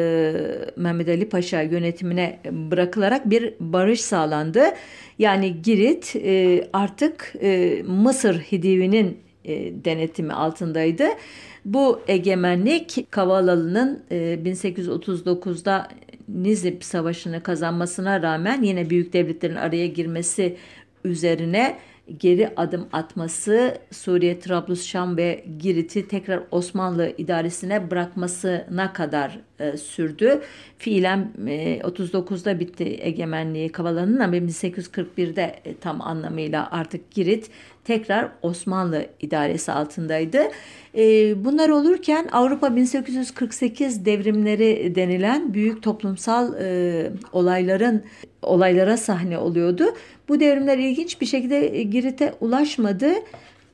Mehmet 0.81 1.09
Ali 1.09 1.29
Paşa 1.29 1.63
yönetimine 1.63 2.39
bırakılarak 2.53 3.31
bir 3.31 3.55
barış 3.61 4.01
sağlandı. 4.01 4.65
Yani 5.19 5.63
Girit 5.63 6.17
e, 6.17 6.65
artık 6.73 7.33
e, 7.43 7.83
Mısır 7.87 8.39
Hidivi'nin 8.39 9.19
e, 9.45 9.85
denetimi 9.85 10.33
altındaydı. 10.33 11.05
Bu 11.65 12.01
egemenlik 12.09 13.07
Kavalalı'nın 13.11 14.03
e, 14.11 14.17
1839'da 14.45 15.89
Nizip 16.29 16.85
Savaşı'nı 16.85 17.43
kazanmasına 17.43 18.23
rağmen 18.23 18.63
yine 18.63 18.91
büyük 18.91 19.13
devletlerin 19.13 19.55
araya 19.55 19.87
girmesi 19.87 20.57
üzerine 21.07 21.79
geri 22.19 22.53
adım 22.57 22.89
atması 22.93 23.79
Suriye, 23.91 24.39
Trablus, 24.39 24.87
Şam 24.87 25.17
ve 25.17 25.45
Girit'i 25.59 26.09
tekrar 26.09 26.43
Osmanlı 26.51 27.13
idaresine 27.19 27.91
bırakmasına 27.91 28.93
kadar 28.93 29.41
e, 29.59 29.77
sürdü. 29.77 30.41
Fiilen 30.79 31.33
e, 31.47 31.79
39'da 31.79 32.61
bitti 32.61 32.99
egemenliği 33.01 33.73
Kavala'nın 33.73 34.21
ama 34.21 34.37
1841'de 34.37 35.61
e, 35.65 35.77
tam 35.77 36.01
anlamıyla 36.01 36.69
artık 36.71 37.11
Girit 37.11 37.51
tekrar 37.87 38.29
Osmanlı 38.43 39.07
idaresi 39.21 39.73
altındaydı. 39.73 40.39
E, 40.97 41.05
bunlar 41.45 41.69
olurken 41.69 42.29
Avrupa 42.33 42.77
1848 42.77 44.05
devrimleri 44.05 44.95
denilen 44.95 45.55
büyük 45.55 45.83
toplumsal 45.83 46.55
e, 46.61 47.11
olayların 47.33 48.03
olaylara 48.43 48.97
sahne 48.97 49.39
oluyordu. 49.39 49.85
Bu 50.29 50.41
devrimler 50.41 50.79
ilginç 50.79 51.21
bir 51.21 51.27
şekilde 51.27 51.83
Girit'e 51.83 52.35
ulaşmadı. 52.41 53.11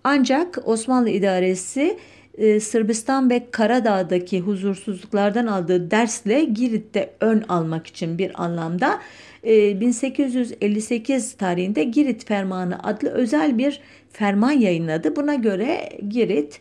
Ancak 0.04 0.58
Osmanlı 0.68 1.10
idaresi 1.10 1.98
e, 2.38 2.60
Sırbistan 2.60 3.30
ve 3.30 3.46
Karadağ'daki 3.50 4.40
huzursuzluklardan 4.40 5.46
aldığı 5.46 5.90
dersle 5.90 6.44
Girit'te 6.44 7.12
ön 7.20 7.44
almak 7.48 7.86
için 7.86 8.18
bir 8.18 8.42
anlamda 8.42 9.00
1858 9.44 11.32
tarihinde 11.32 11.84
Girit 11.84 12.26
Fermanı 12.26 12.82
adlı 12.82 13.08
özel 13.08 13.58
bir 13.58 13.80
ferman 14.12 14.52
yayınladı. 14.52 15.16
Buna 15.16 15.34
göre 15.34 15.88
Girit 16.08 16.60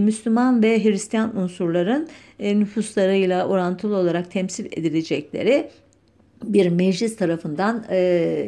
Müslüman 0.00 0.62
ve 0.62 0.84
Hristiyan 0.84 1.36
unsurların 1.36 2.08
nüfuslarıyla 2.40 3.48
orantılı 3.48 3.96
olarak 3.96 4.30
temsil 4.30 4.66
edilecekleri 4.66 5.70
bir 6.44 6.68
meclis 6.68 7.16
tarafından 7.16 7.84
e, 7.90 7.96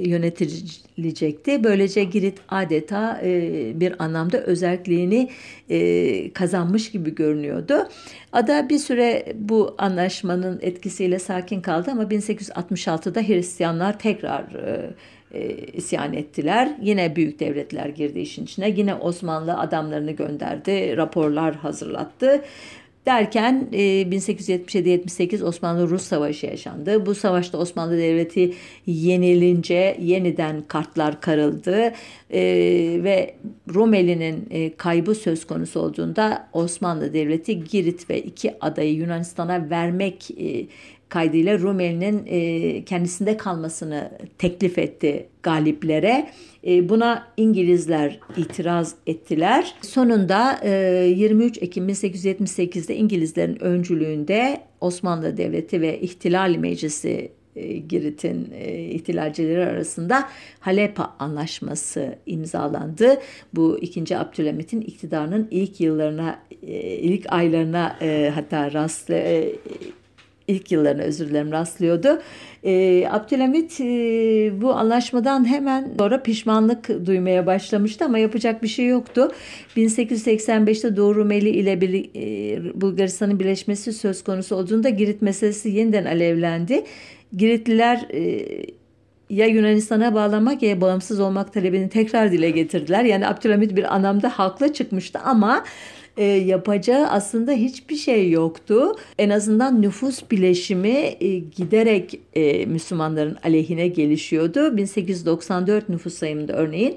yönetilecekti. 0.05 1.65
Böylece 1.65 2.05
Girit 2.05 2.39
adeta 2.49 3.21
e, 3.25 3.81
bir 3.81 4.05
anlamda 4.05 4.41
özelliğini 4.41 5.31
e, 5.71 6.33
kazanmış 6.33 6.91
gibi 6.91 7.15
görünüyordu. 7.15 7.89
Ada 8.33 8.69
bir 8.69 8.79
süre 8.79 9.33
bu 9.35 9.75
anlaşmanın 9.79 10.59
etkisiyle 10.63 11.19
sakin 11.19 11.61
kaldı 11.61 11.91
ama 11.91 12.03
1866'da 12.03 13.21
Hristiyanlar 13.21 13.99
tekrar 13.99 14.55
e, 14.55 14.91
e, 15.35 15.57
isyan 15.73 16.13
ettiler. 16.13 16.77
Yine 16.83 17.17
büyük 17.17 17.41
devletler 17.41 17.89
girdi 17.89 18.21
işin 18.21 18.45
içine. 18.45 18.71
Yine 18.71 18.95
Osmanlı 18.95 19.59
adamlarını 19.59 20.13
gönderdi, 20.13 20.97
raporlar 20.97 21.55
hazırlattı 21.55 22.43
Derken 23.07 23.69
1877-78 23.73 25.41
e, 25.41 25.45
Osmanlı-Rus 25.45 26.03
Savaşı 26.03 26.47
yaşandı. 26.47 27.07
Bu 27.07 27.15
savaşta 27.15 27.59
Osmanlı 27.59 27.99
Devleti 27.99 28.55
yenilince 28.87 29.97
yeniden 30.01 30.63
kartlar 30.69 31.21
karıldı 31.21 31.93
e, 32.31 32.43
ve 33.05 33.35
Rumeli'nin 33.75 34.47
e, 34.51 34.77
kaybı 34.77 35.15
söz 35.15 35.47
konusu 35.47 35.81
olduğunda 35.81 36.49
Osmanlı 36.53 37.15
Devleti 37.15 37.65
Girit 37.65 38.11
ve 38.11 38.23
iki 38.23 38.55
adayı 38.61 38.95
Yunanistan'a 38.95 39.71
vermek 39.71 40.31
kaydıyla 41.15 41.59
Rumeli'nin 41.59 42.23
e, 42.27 42.85
kendisinde 42.85 43.37
kalmasını 43.37 44.11
teklif 44.39 44.79
etti 44.79 45.27
galiplere. 45.43 46.29
E, 46.67 46.89
buna 46.89 47.27
İngilizler 47.37 48.21
itiraz 48.37 48.95
ettiler. 49.07 49.75
Sonunda 49.83 50.61
e, 50.63 50.71
23 51.17 51.63
Ekim 51.63 51.89
1878'de 51.89 52.97
İngilizlerin 52.97 53.63
öncülüğünde 53.63 54.61
Osmanlı 54.81 55.37
Devleti 55.37 55.81
ve 55.81 56.01
İhtilal 56.01 56.57
Meclisi 56.57 57.31
e, 57.57 57.73
Girit'in 57.73 58.49
e, 58.53 58.81
ihtilalcileri 58.81 59.67
arasında 59.67 60.29
Halepa 60.61 61.17
Anlaşması 61.19 62.19
imzalandı. 62.27 63.17
Bu 63.53 63.79
2. 63.81 64.19
Abdülhamit'in 64.19 64.81
iktidarının 64.81 65.49
ilk 65.51 65.81
yıllarına, 65.81 66.39
e, 66.63 66.97
ilk 66.97 67.33
aylarına 67.33 67.97
hatta 68.35 68.73
rast 68.73 69.11
ilk 70.49 70.73
yıllarına 70.73 71.03
özür 71.03 71.29
dilerim 71.29 71.53
rastlıyordu. 71.53 72.23
E, 72.65 73.05
Abdülhamit 73.11 73.81
e, 73.81 73.87
bu 74.61 74.73
anlaşmadan 74.73 75.49
hemen 75.49 75.91
sonra 75.99 76.23
pişmanlık 76.23 77.07
duymaya 77.07 77.47
başlamıştı 77.47 78.05
ama 78.05 78.19
yapacak 78.19 78.63
bir 78.63 78.69
şey 78.69 78.87
yoktu. 78.87 79.33
1885'te 79.77 80.97
Doğu 80.97 81.15
Rumeli 81.15 81.51
ile 81.51 81.81
bir, 81.81 82.11
e, 82.17 82.81
Bulgaristan'ın 82.81 83.41
birleşmesi 83.41 83.93
söz 83.93 84.25
konusu 84.25 84.57
olduğunda 84.57 84.89
Girit 84.89 85.23
meselesi 85.23 85.69
yeniden 85.69 86.05
alevlendi. 86.05 86.85
Giritliler 87.37 88.07
e, 88.13 88.47
ya 89.31 89.47
Yunanistan'a 89.47 90.15
bağlanmak 90.15 90.63
ya 90.63 90.81
bağımsız 90.81 91.21
olmak 91.21 91.53
talebini 91.53 91.89
tekrar 91.89 92.33
dile 92.33 92.51
getirdiler. 92.51 93.05
Yani 93.05 93.27
Abdülhamit 93.27 93.77
bir 93.77 93.95
anlamda 93.95 94.29
haklı 94.29 94.73
çıkmıştı 94.73 95.19
ama 95.19 95.65
e, 96.17 96.25
yapacağı 96.25 97.07
aslında 97.07 97.53
hiçbir 97.53 97.97
şey 97.97 98.31
yoktu. 98.31 98.97
En 99.19 99.31
azından 99.31 99.83
nüfus 99.83 100.31
bileşimi 100.31 101.17
e, 101.21 101.39
giderek 101.39 102.21
e, 102.35 102.67
Müslümanların 102.67 103.37
aleyhine 103.45 103.89
gelişiyordu. 103.89 104.77
1894 104.77 105.89
nüfus 105.89 106.15
sayımında 106.15 106.53
örneğin 106.53 106.97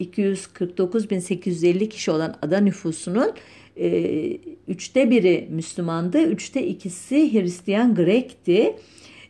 249.850 0.00 1.88
kişi 1.88 2.10
olan 2.10 2.36
ada 2.42 2.60
nüfusunun 2.60 3.32
e, 3.76 4.38
üçte 4.68 5.10
biri 5.10 5.48
Müslümandı, 5.50 6.22
üçte 6.22 6.66
ikisi 6.66 7.32
Hristiyan 7.32 7.94
Grek'ti. 7.94 8.74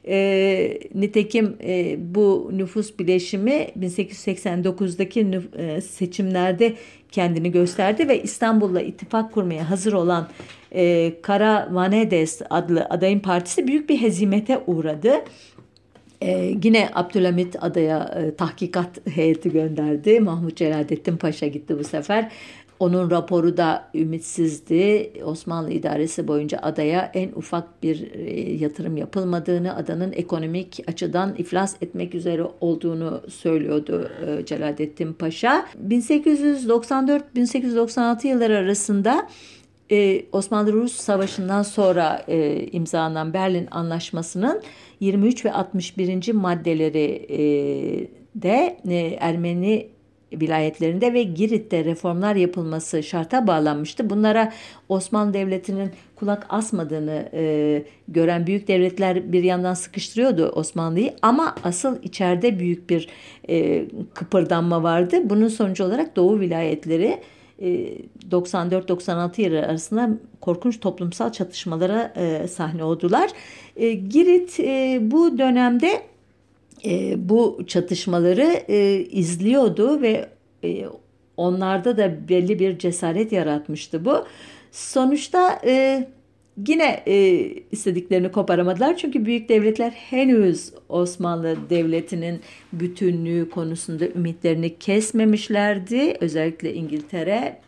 E, 0.06 0.78
nitekim 0.94 1.56
e, 1.62 1.96
bu 2.14 2.50
nüfus 2.52 2.98
bileşimi 2.98 3.68
1889'daki 3.80 5.30
nüf, 5.30 5.56
e, 5.56 5.80
seçimlerde 5.80 6.74
kendini 7.12 7.52
gösterdi 7.52 8.08
ve 8.08 8.22
İstanbul'la 8.22 8.80
ittifak 8.80 9.32
kurmaya 9.32 9.70
hazır 9.70 9.92
olan 9.92 10.28
e, 10.74 11.12
Kara 11.22 11.68
Vanedes 11.72 12.42
adlı 12.50 12.86
adayın 12.90 13.20
partisi 13.20 13.66
büyük 13.66 13.88
bir 13.88 14.00
hezimete 14.00 14.58
uğradı. 14.66 15.12
Ee, 16.22 16.54
yine 16.64 16.90
Abdülhamit 16.94 17.56
adaya 17.60 18.04
e, 18.04 18.34
tahkikat 18.34 19.06
heyeti 19.06 19.52
gönderdi. 19.52 20.20
Mahmut 20.20 20.56
Celalettin 20.56 21.16
Paşa 21.16 21.46
gitti 21.46 21.78
bu 21.78 21.84
sefer. 21.84 22.32
Onun 22.80 23.10
raporu 23.10 23.56
da 23.56 23.90
ümitsizdi. 23.94 25.12
Osmanlı 25.24 25.70
idaresi 25.70 26.28
boyunca 26.28 26.58
adaya 26.58 27.10
en 27.14 27.32
ufak 27.32 27.82
bir 27.82 28.12
e, 28.12 28.52
yatırım 28.52 28.96
yapılmadığını, 28.96 29.76
adanın 29.76 30.12
ekonomik 30.12 30.80
açıdan 30.86 31.34
iflas 31.38 31.76
etmek 31.82 32.14
üzere 32.14 32.42
olduğunu 32.60 33.22
söylüyordu 33.28 34.10
e, 34.26 34.46
Celalettin 34.46 35.12
Paşa. 35.12 35.66
1894-1896 35.88 38.26
yılları 38.26 38.56
arasında 38.56 39.28
e, 39.90 40.24
Osmanlı-Rus 40.32 40.92
Savaşı'ndan 40.92 41.62
sonra 41.62 42.24
imzalanan 42.72 43.34
Berlin 43.34 43.68
Anlaşması'nın 43.70 44.62
23 45.00 45.44
ve 45.44 45.52
61. 45.52 46.32
maddeleri 46.32 47.28
de 48.34 48.78
Ermeni 49.20 49.97
vilayetlerinde 50.32 51.12
ve 51.12 51.22
Girit'te 51.22 51.84
reformlar 51.84 52.36
yapılması 52.36 53.02
şarta 53.02 53.46
bağlanmıştı. 53.46 54.10
Bunlara 54.10 54.52
Osmanlı 54.88 55.34
Devleti'nin 55.34 55.90
kulak 56.16 56.46
asmadığını 56.48 57.28
e, 57.32 57.82
gören 58.08 58.46
büyük 58.46 58.68
devletler 58.68 59.32
bir 59.32 59.42
yandan 59.42 59.74
sıkıştırıyordu 59.74 60.48
Osmanlı'yı 60.48 61.14
ama 61.22 61.54
asıl 61.64 62.02
içeride 62.02 62.58
büyük 62.58 62.90
bir 62.90 63.08
e, 63.48 63.84
kıpırdanma 64.14 64.82
vardı. 64.82 65.16
Bunun 65.24 65.48
sonucu 65.48 65.84
olarak 65.84 66.16
Doğu 66.16 66.40
vilayetleri 66.40 67.18
94-96 67.60 69.40
e, 69.40 69.44
yılı 69.44 69.58
arasında 69.58 70.10
korkunç 70.40 70.80
toplumsal 70.80 71.32
çatışmalara 71.32 72.12
e, 72.16 72.48
sahne 72.48 72.84
oldular. 72.84 73.30
E, 73.76 73.92
Girit 73.92 74.58
bu 75.12 75.38
dönemde 75.38 76.02
e, 76.84 77.28
bu 77.28 77.60
çatışmaları 77.66 78.62
e, 78.68 79.00
izliyordu 79.10 80.02
ve 80.02 80.28
e, 80.64 80.84
onlarda 81.36 81.96
da 81.96 82.28
belli 82.28 82.58
bir 82.58 82.78
cesaret 82.78 83.32
yaratmıştı 83.32 84.04
bu. 84.04 84.24
Sonuçta 84.72 85.60
e, 85.64 86.06
yine 86.66 87.02
e, 87.06 87.38
istediklerini 87.70 88.32
koparamadılar 88.32 88.96
çünkü 88.96 89.24
büyük 89.24 89.48
devletler 89.48 89.90
henüz 89.90 90.72
Osmanlı 90.88 91.56
Devleti'nin 91.70 92.40
bütünlüğü 92.72 93.50
konusunda 93.50 94.06
ümitlerini 94.06 94.78
kesmemişlerdi. 94.78 96.16
Özellikle 96.20 96.74
İngiltere 96.74 97.60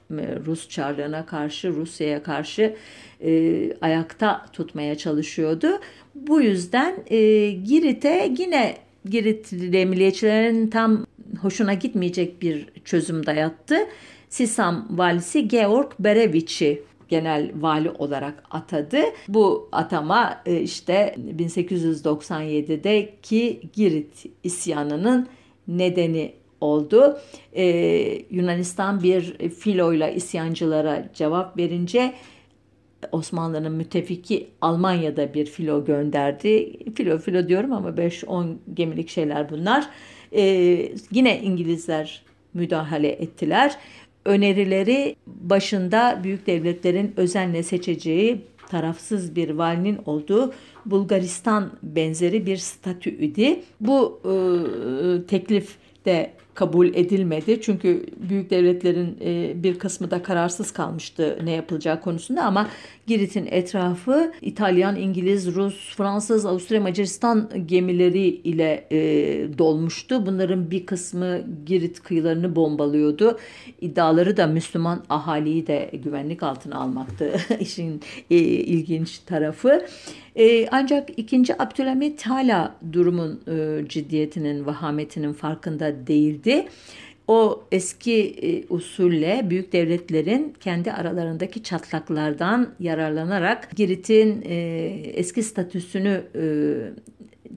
Rus 0.47 0.69
Çarlığına 0.69 1.27
karşı, 1.27 1.73
Rusya'ya 1.73 2.23
karşı 2.23 2.77
e, 3.25 3.73
ayakta 3.81 4.47
tutmaya 4.53 4.95
çalışıyordu. 4.95 5.69
Bu 6.15 6.41
yüzden 6.41 6.95
e, 7.07 7.51
Girit'e 7.51 8.35
yine 8.39 8.77
Giritli 9.05 9.87
milliyetçilerin 9.87 10.69
tam 10.69 11.07
hoşuna 11.41 11.75
gitmeyecek 11.75 12.43
bir 12.43 12.67
çözüm 12.85 13.27
dayattı. 13.27 13.77
Sisam 14.29 14.87
valisi 14.91 15.49
Georg 15.49 15.93
Bereviç'i 15.99 16.83
genel 17.09 17.51
vali 17.55 17.91
olarak 17.91 18.45
atadı. 18.51 18.99
Bu 19.29 19.69
atama 19.73 20.43
e, 20.47 20.61
işte 20.61 21.17
1897'deki 21.39 23.61
Girit 23.73 24.25
isyanının 24.45 25.29
nedeni 25.69 26.33
oldu. 26.61 27.19
Ee, 27.57 28.23
Yunanistan 28.31 29.03
bir 29.03 29.49
filoyla 29.49 30.11
isyancılara 30.11 31.09
cevap 31.15 31.59
verince 31.59 32.15
Osmanlı'nın 33.13 33.73
müttefiki 33.73 34.49
Almanya'da 34.61 35.35
bir 35.35 35.47
filo 35.47 35.85
gönderdi. 35.85 36.73
Filo 36.95 37.19
filo 37.19 37.49
diyorum 37.49 37.73
ama 37.73 37.89
5-10 37.89 38.55
gemilik 38.75 39.09
şeyler 39.09 39.51
bunlar. 39.51 39.87
Ee, 40.33 40.93
yine 41.13 41.41
İngilizler 41.43 42.23
müdahale 42.55 43.09
ettiler. 43.09 43.77
Önerileri 44.25 45.17
başında 45.27 46.21
büyük 46.25 46.47
devletlerin 46.47 47.15
özenle 47.17 47.63
seçeceği 47.63 48.41
tarafsız 48.69 49.37
bir 49.37 49.51
valinin 49.51 49.99
olduğu 50.07 50.53
Bulgaristan 50.87 51.71
benzeri 51.83 52.47
bir 52.47 52.57
statü 52.57 53.11
idi. 53.11 53.61
Bu 53.81 54.21
e, 54.25 54.33
teklif 55.27 55.77
de 56.05 56.31
kabul 56.61 56.87
edilmedi. 56.95 57.61
Çünkü 57.63 58.07
büyük 58.29 58.51
devletlerin 58.51 59.19
e, 59.25 59.63
bir 59.63 59.79
kısmı 59.79 60.11
da 60.11 60.23
kararsız 60.23 60.73
kalmıştı 60.73 61.39
ne 61.45 61.51
yapılacağı 61.51 62.01
konusunda 62.01 62.45
ama 62.45 62.69
Girit'in 63.07 63.47
etrafı 63.51 64.33
İtalyan, 64.43 64.97
İngiliz, 64.97 65.55
Rus, 65.55 65.97
Fransız, 65.97 66.47
Avusturya, 66.47 66.81
Macaristan 66.81 67.51
gemileri 67.67 68.27
ile 68.27 68.87
e, 68.91 68.99
dolmuştu. 69.59 70.27
Bunların 70.27 70.71
bir 70.71 70.87
kısmı 70.87 71.41
Girit 71.67 72.03
kıyılarını 72.03 72.57
bombalıyordu. 72.57 73.39
İddiaları 73.81 74.37
da 74.37 74.47
Müslüman 74.47 75.05
ahaliyi 75.09 75.67
de 75.67 75.91
güvenlik 76.05 76.43
altına 76.43 76.77
almaktı 76.77 77.33
işin 77.61 78.01
e, 78.31 78.37
ilginç 78.37 79.19
tarafı. 79.19 79.87
Ancak 80.71 81.19
2. 81.19 81.63
Abdülhamit 81.63 82.27
hala 82.27 82.75
durumun 82.93 83.41
ciddiyetinin, 83.89 84.67
vahametinin 84.67 85.33
farkında 85.33 86.07
değildi. 86.07 86.50
O 87.29 87.63
eski 87.73 88.23
e, 88.43 88.75
usulle 88.75 89.47
büyük 89.51 89.73
devletlerin 89.73 90.55
kendi 90.61 90.93
aralarındaki 90.93 91.63
çatlaklardan 91.63 92.69
yararlanarak 92.81 93.77
Girit'in 93.77 94.43
e, 94.43 94.55
eski 95.15 95.43
statüsünü 95.43 96.23
e, 96.35 96.45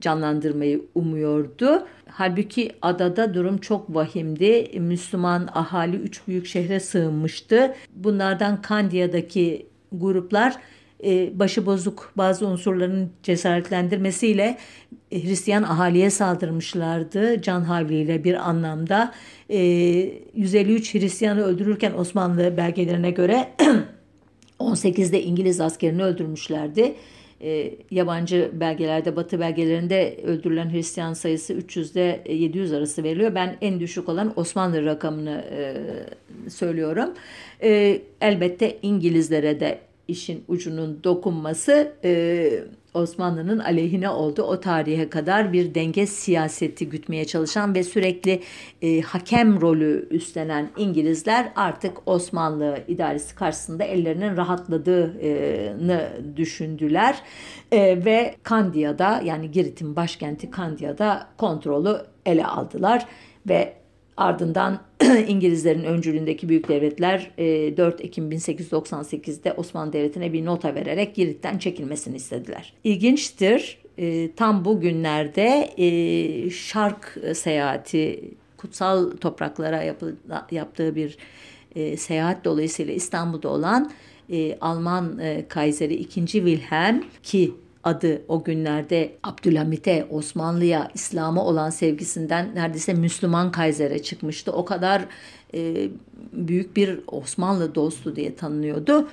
canlandırmayı 0.00 0.82
umuyordu. 0.94 1.86
Halbuki 2.08 2.72
adada 2.82 3.34
durum 3.34 3.58
çok 3.58 3.94
vahimdi. 3.94 4.70
Müslüman 4.78 5.48
ahali 5.54 5.96
üç 5.96 6.28
büyük 6.28 6.46
şehre 6.46 6.80
sığınmıştı. 6.80 7.74
Bunlardan 7.96 8.62
Kandiya'daki 8.62 9.66
gruplar 9.92 10.56
e, 11.04 11.38
başıbozuk 11.38 12.12
bazı 12.16 12.46
unsurların 12.46 13.10
cesaretlendirmesiyle 13.22 14.58
e, 15.10 15.24
Hristiyan 15.24 15.62
ahaliye 15.62 16.10
saldırmışlardı 16.10 17.42
can 17.42 17.60
havliyle 17.60 18.24
bir 18.24 18.48
anlamda. 18.48 19.14
153 19.48 20.94
e, 20.94 21.00
Hristiyanı 21.00 21.42
öldürürken 21.42 21.92
Osmanlı 21.92 22.56
belgelerine 22.56 23.10
göre 23.10 23.48
18'de 24.60 25.22
İngiliz 25.22 25.60
askerini 25.60 26.04
öldürmüşlerdi. 26.04 26.94
yabancı 27.90 28.50
belgelerde, 28.52 29.16
batı 29.16 29.40
belgelerinde 29.40 30.16
öldürülen 30.24 30.72
Hristiyan 30.72 31.12
sayısı 31.12 31.52
300'de 31.52 32.22
700 32.28 32.72
arası 32.72 33.02
veriliyor. 33.02 33.34
Ben 33.34 33.56
en 33.60 33.80
düşük 33.80 34.08
olan 34.08 34.32
Osmanlı 34.36 34.84
rakamını 34.84 35.44
söylüyorum. 36.48 37.10
elbette 38.20 38.78
İngilizlere 38.82 39.60
de 39.60 39.78
işin 40.08 40.44
ucunun 40.48 41.04
dokunması 41.04 41.92
e, 42.04 42.50
Osmanlı'nın 42.94 43.58
aleyhine 43.58 44.08
oldu. 44.08 44.42
O 44.42 44.60
tarihe 44.60 45.08
kadar 45.08 45.52
bir 45.52 45.74
denge 45.74 46.06
siyaseti 46.06 46.88
gütmeye 46.88 47.24
çalışan 47.24 47.74
ve 47.74 47.82
sürekli 47.82 48.40
e, 48.82 49.00
hakem 49.00 49.60
rolü 49.60 50.08
üstlenen 50.10 50.70
İngilizler 50.76 51.52
artık 51.56 52.08
Osmanlı 52.08 52.78
idaresi 52.88 53.34
karşısında 53.34 53.84
ellerinin 53.84 54.36
rahatladığını 54.36 56.08
düşündüler. 56.36 57.22
E, 57.72 58.04
ve 58.04 58.34
Kandiya'da 58.42 59.22
yani 59.24 59.50
Girit'in 59.50 59.96
başkenti 59.96 60.50
Kandiya'da 60.50 61.26
kontrolü 61.38 61.96
ele 62.26 62.46
aldılar 62.46 63.06
ve 63.48 63.83
Ardından 64.16 64.80
İngilizlerin 65.28 65.84
öncülüğündeki 65.84 66.48
büyük 66.48 66.68
devletler 66.68 67.30
4 67.76 68.00
e, 68.00 68.04
Ekim 68.04 68.32
1898'de 68.32 69.52
Osmanlı 69.52 69.92
Devleti'ne 69.92 70.32
bir 70.32 70.44
nota 70.44 70.74
vererek 70.74 71.14
Girit'ten 71.14 71.58
çekilmesini 71.58 72.16
istediler. 72.16 72.72
İlginçtir 72.84 73.78
e, 73.98 74.32
tam 74.32 74.64
bu 74.64 74.80
günlerde 74.80 75.70
e, 75.76 76.50
Şark 76.50 77.18
seyahati 77.34 78.30
kutsal 78.56 79.10
topraklara 79.10 79.82
yaptığı 80.50 80.94
bir 80.96 81.18
seyahat 81.96 82.44
dolayısıyla 82.44 82.94
İstanbul'da 82.94 83.48
olan 83.48 83.90
Alman 84.60 85.20
Kayseri 85.48 85.94
2. 85.94 86.26
Wilhelm 86.26 87.04
ki 87.22 87.54
adı 87.84 88.22
o 88.28 88.44
günlerde 88.44 89.12
Abdülhamit'e, 89.22 90.06
Osmanlı'ya, 90.10 90.90
İslam'a 90.94 91.44
olan 91.44 91.70
sevgisinden 91.70 92.54
neredeyse 92.54 92.94
Müslüman 92.94 93.52
Kaiser'e 93.52 94.02
çıkmıştı. 94.02 94.52
O 94.52 94.64
kadar 94.64 95.04
e, 95.54 95.88
büyük 96.32 96.76
bir 96.76 97.00
Osmanlı 97.06 97.74
dostu 97.74 98.16
diye 98.16 98.34
tanınıyordu. 98.36 99.08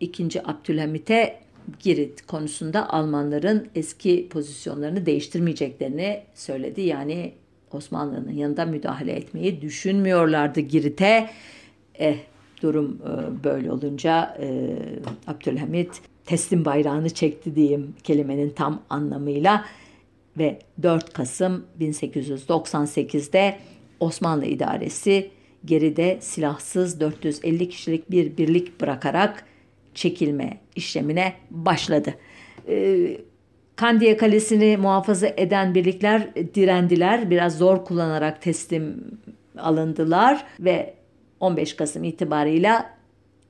İkinci 0.00 0.48
Abdülhamit'e 0.48 1.40
Girit 1.80 2.26
konusunda 2.26 2.88
Almanların 2.92 3.68
eski 3.74 4.28
pozisyonlarını 4.28 5.06
değiştirmeyeceklerini 5.06 6.22
söyledi. 6.34 6.80
Yani 6.80 7.32
Osmanlı'nın 7.72 8.32
yanında 8.32 8.64
müdahale 8.64 9.12
etmeyi 9.12 9.62
düşünmüyorlardı 9.62 10.60
Girit'e. 10.60 11.30
Eh 11.94 12.16
durum 12.62 12.98
e, 13.02 13.44
böyle 13.44 13.72
olunca 13.72 14.36
e, 14.40 14.76
Abdülhamit 15.26 16.00
teslim 16.24 16.64
bayrağını 16.64 17.10
çekti 17.10 17.56
diyeyim 17.56 17.94
kelimenin 18.04 18.50
tam 18.50 18.82
anlamıyla 18.90 19.64
ve 20.38 20.58
4 20.82 21.12
Kasım 21.12 21.64
1898'de 21.80 23.58
Osmanlı 24.00 24.44
idaresi 24.44 25.30
geride 25.64 26.18
silahsız 26.20 27.00
450 27.00 27.68
kişilik 27.68 28.10
bir 28.10 28.36
birlik 28.36 28.80
bırakarak 28.80 29.44
çekilme 29.94 30.58
işlemine 30.76 31.32
başladı. 31.50 32.14
Ee, 32.68 33.16
Kandiye 33.76 34.16
Kalesi'ni 34.16 34.76
muhafaza 34.76 35.26
eden 35.26 35.74
birlikler 35.74 36.34
direndiler. 36.34 37.30
Biraz 37.30 37.58
zor 37.58 37.84
kullanarak 37.84 38.42
teslim 38.42 39.04
alındılar 39.58 40.44
ve 40.60 40.94
15 41.42 41.76
Kasım 41.76 42.04
itibarıyla 42.04 42.90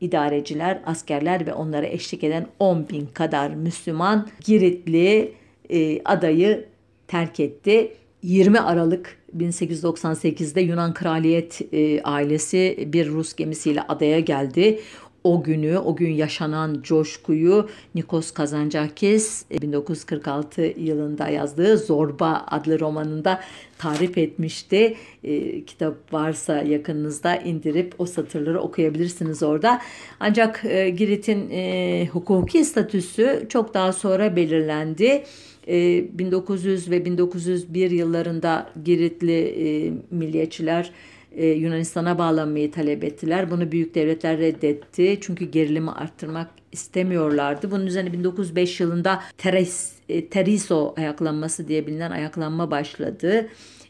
idareciler, 0.00 0.81
askerler 0.87 1.46
ve 1.46 1.55
onlara 1.55 1.87
eşlik 1.87 2.24
eden 2.24 2.46
10 2.59 2.88
bin 2.88 3.07
kadar 3.07 3.50
Müslüman 3.50 4.28
Giritli 4.44 5.33
e, 5.70 6.02
adayı 6.05 6.64
terk 7.09 7.40
etti. 7.40 7.92
20 8.22 8.61
Aralık 8.61 9.18
1898'de 9.37 10.61
Yunan 10.61 10.94
kraliyet 10.94 11.61
e, 11.72 12.02
ailesi 12.02 12.88
bir 12.92 13.09
Rus 13.09 13.35
gemisiyle 13.35 13.83
adaya 13.83 14.20
geldi 14.20 14.81
o 15.25 15.43
günü, 15.43 15.79
o 15.79 15.97
gün 15.97 16.11
yaşanan 16.11 16.83
coşkuyu 16.83 17.69
Nikos 17.95 18.31
Kazantzakis 18.31 19.45
1946 19.63 20.63
e, 20.63 20.81
yılında 20.81 21.29
yazdığı 21.29 21.79
Zorba 21.79 22.45
adlı 22.47 22.81
romanında 22.81 23.41
tarif 23.79 24.19
etmişti. 24.19 24.97
E, 25.25 25.65
kitap 25.65 26.13
varsa 26.13 26.63
yakınınızda 26.63 27.37
indirip 27.37 27.95
o 27.99 28.07
satırları 28.07 28.61
okuyabilirsiniz 28.61 29.43
orada. 29.43 29.81
Ancak 30.21 30.65
e, 30.65 30.91
Girit'in 30.91 31.51
e, 31.51 32.09
hukuki 32.13 32.65
statüsü 32.65 33.47
çok 33.49 33.75
daha 33.75 33.93
sonra 33.93 34.37
belirlendi. 34.37 35.25
1900 35.67 36.89
e, 36.89 36.91
ve 36.91 37.05
1901 37.05 37.91
yıllarında 37.91 38.71
Giritli 38.85 39.41
e, 39.41 39.93
milliyetçiler 40.11 40.93
e, 41.37 41.47
Yunanistan'a 41.47 42.18
bağlanmayı 42.18 42.73
talep 42.73 43.05
ettiler. 43.05 43.51
Bunu 43.51 43.73
büyük 43.73 43.95
devletler 43.95 44.38
reddetti. 44.38 45.18
Çünkü 45.21 45.45
gerilimi 45.45 45.90
arttırmak 45.90 46.51
istemiyorlardı. 46.73 47.71
Bunun 47.71 47.87
üzerine 47.87 48.12
1905 48.12 48.81
yılında 48.81 49.23
Teres, 49.38 49.92
e, 50.09 50.29
Teriso 50.29 50.95
ayaklanması 50.97 51.68
diye 51.68 51.87
bilinen 51.87 52.11
ayaklanma 52.11 52.71
başladı. 52.71 53.49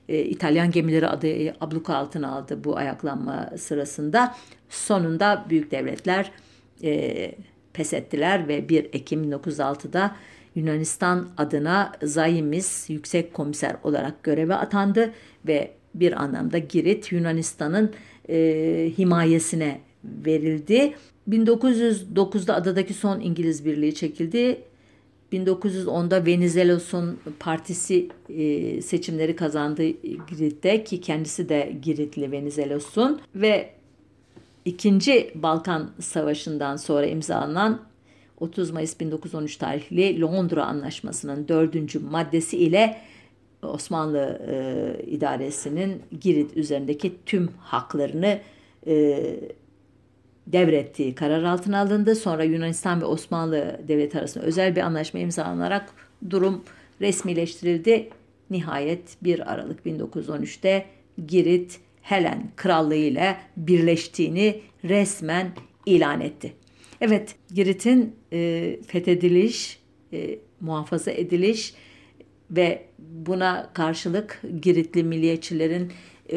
E, 0.09 0.18
İtalyan 0.18 0.70
gemileri 0.70 1.09
adayı 1.09 1.55
abluka 1.61 1.94
altına 1.94 2.33
aldı 2.37 2.64
bu 2.64 2.76
ayaklanma 2.76 3.50
sırasında. 3.59 4.35
Sonunda 4.68 5.46
büyük 5.50 5.70
devletler 5.70 6.31
e, 6.83 7.35
pes 7.72 7.92
ettiler 7.92 8.48
ve 8.48 8.68
1 8.68 8.85
Ekim 8.85 9.33
1906'da 9.33 10.16
Yunanistan 10.55 11.28
adına 11.37 11.92
Zayimis 12.02 12.90
Yüksek 12.90 13.35
Komiser 13.35 13.76
olarak 13.85 14.22
göreve 14.22 14.55
atandı 14.55 15.12
ve 15.46 15.70
bir 15.94 16.22
anlamda 16.22 16.59
Girit 16.59 17.12
Yunanistan'ın 17.12 17.90
e, 18.28 18.92
himayesine 18.98 19.81
verildi. 20.05 20.94
1909'da 21.31 22.55
adadaki 22.55 22.94
son 22.94 23.20
İngiliz 23.20 23.64
birliği 23.64 23.94
çekildi. 23.94 24.61
1910'da 25.33 26.26
Venizelos'un 26.26 27.18
partisi 27.40 28.09
e, 28.28 28.83
seçimleri 28.83 29.37
kazandı 29.37 29.83
Girit'te 30.31 30.85
ki 30.85 31.00
kendisi 31.00 31.48
de 31.48 31.72
Giritli 31.83 32.33
Venizelos'un 32.33 33.20
ve 33.35 33.70
İkinci 34.64 35.33
Balkan 35.35 35.90
Savaşı'ndan 36.00 36.76
sonra 36.76 37.07
imzalanan 37.07 37.81
30 38.40 38.70
Mayıs 38.70 39.00
1913 39.00 39.57
tarihli 39.57 40.20
Londra 40.20 40.64
Anlaşması'nın 40.64 41.48
dördüncü 41.48 41.98
maddesi 41.98 42.59
ile 42.59 42.96
Osmanlı 43.62 44.40
e, 44.48 45.05
idaresinin 45.07 46.03
Girit 46.20 46.57
üzerindeki 46.57 47.12
tüm 47.27 47.48
haklarını 47.59 48.40
e, 48.87 49.25
devrettiği 50.46 51.14
karar 51.14 51.42
altına 51.42 51.81
alındı. 51.81 52.14
Sonra 52.14 52.44
Yunanistan 52.44 53.01
ve 53.01 53.05
Osmanlı 53.05 53.81
devleti 53.88 54.18
arasında 54.18 54.44
özel 54.44 54.77
bir 54.77 54.81
anlaşma 54.81 55.20
imzalanarak 55.20 55.94
durum 56.31 56.64
resmileştirildi. 57.01 58.09
Nihayet 58.51 59.16
1 59.22 59.53
Aralık 59.53 59.87
1913'te 59.87 60.87
Girit 61.27 61.81
Helen 62.03 62.51
Krallığı 62.57 62.94
ile 62.94 63.37
birleştiğini 63.57 64.61
resmen 64.85 65.53
ilan 65.87 66.20
etti. 66.20 66.53
Evet, 67.01 67.35
Girit'in 67.55 68.16
e, 68.33 68.79
fethediliş, 68.87 69.79
e, 70.12 70.38
muhafaza 70.61 71.11
ediliş 71.11 71.75
ve 72.52 72.84
buna 72.98 73.70
karşılık 73.74 74.42
Giritli 74.62 75.04
milliyetçilerin 75.04 75.92
e, 76.32 76.36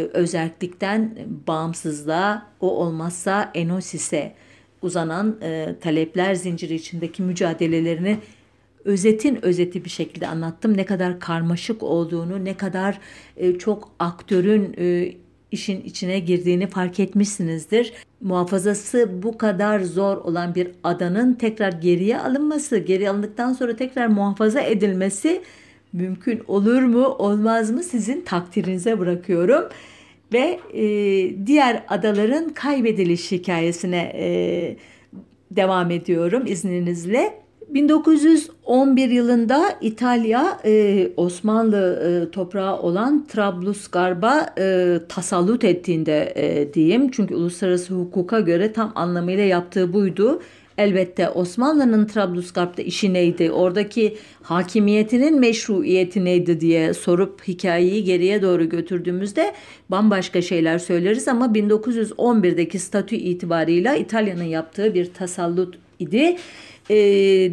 bağımsızlığa, 1.48 2.48
o 2.60 2.70
olmazsa 2.70 3.52
Enosis'e 3.54 4.34
uzanan 4.82 5.38
e, 5.42 5.76
talepler 5.82 6.36
zinciri 6.36 6.76
içindeki 6.76 7.22
mücadelelerini 7.22 8.18
özetin 8.86 9.46
özeti 9.46 9.86
bir 9.86 9.90
şekilde 9.90 10.28
anlattım. 10.28 10.78
Ne 10.78 10.86
kadar 10.86 11.20
karmaşık 11.20 11.84
olduğunu, 11.84 12.46
ne 12.46 12.58
kadar 12.58 13.00
e, 13.38 13.58
çok 13.58 13.92
aktörün 14.00 14.76
e, 14.78 15.14
işin 15.52 15.82
içine 15.82 16.20
girdiğini 16.20 16.68
fark 16.68 17.00
etmişsinizdir. 17.00 17.94
Muhafazası 18.22 19.24
bu 19.24 19.38
kadar 19.38 19.80
zor 19.80 20.18
olan 20.18 20.56
bir 20.56 20.72
adanın 20.84 21.34
tekrar 21.34 21.72
geriye 21.72 22.20
alınması, 22.20 22.78
geri 22.78 23.10
alındıktan 23.10 23.54
sonra 23.54 23.76
tekrar 23.76 24.08
muhafaza 24.08 24.62
edilmesi 24.62 25.42
mümkün 25.96 26.42
olur 26.48 26.82
mu, 26.82 27.06
olmaz 27.06 27.72
mı 27.72 27.84
sizin 27.84 28.22
takdirinize 28.22 29.00
bırakıyorum. 29.00 29.70
Ve 30.34 30.60
e, 30.74 30.86
diğer 31.48 31.84
adaların 31.88 32.50
kaybediliş 32.50 33.32
hikayesine 33.32 34.12
e, 34.16 34.28
devam 35.52 35.92
ediyorum 35.92 36.44
izninizle. 36.48 37.46
1911 37.70 39.10
yılında 39.10 39.66
İtalya 39.82 40.60
e, 40.66 41.08
Osmanlı 41.18 42.04
e, 42.06 42.32
toprağı 42.32 42.80
olan 42.80 43.26
Trablusgarb'a 43.28 44.54
e, 44.60 44.98
tasallut 45.10 45.64
ettiğinde 45.64 46.34
e, 46.36 46.74
diyeyim. 46.74 47.12
Çünkü 47.12 47.36
uluslararası 47.36 47.94
hukuka 47.94 48.40
göre 48.40 48.74
tam 48.74 48.92
anlamıyla 48.96 49.44
yaptığı 49.44 49.94
buydu. 49.94 50.42
Elbette 50.78 51.30
Osmanlı'nın 51.30 52.06
Trablusgarp'ta 52.06 52.82
işi 52.82 53.14
neydi, 53.14 53.52
oradaki 53.52 54.18
hakimiyetinin 54.44 55.40
meşruiyeti 55.40 56.26
neydi 56.26 56.62
diye 56.62 56.94
sorup 56.94 57.48
hikayeyi 57.48 58.04
geriye 58.04 58.42
doğru 58.42 58.70
götürdüğümüzde 58.70 59.54
bambaşka 59.90 60.42
şeyler 60.42 60.78
söyleriz 60.80 61.28
ama 61.28 61.46
1911'deki 61.46 62.80
statü 62.80 63.16
itibarıyla 63.16 63.96
İtalya'nın 63.96 64.44
yaptığı 64.44 64.94
bir 64.94 65.14
tasallut 65.14 65.78
idi. 66.00 66.38
E, 66.90 66.96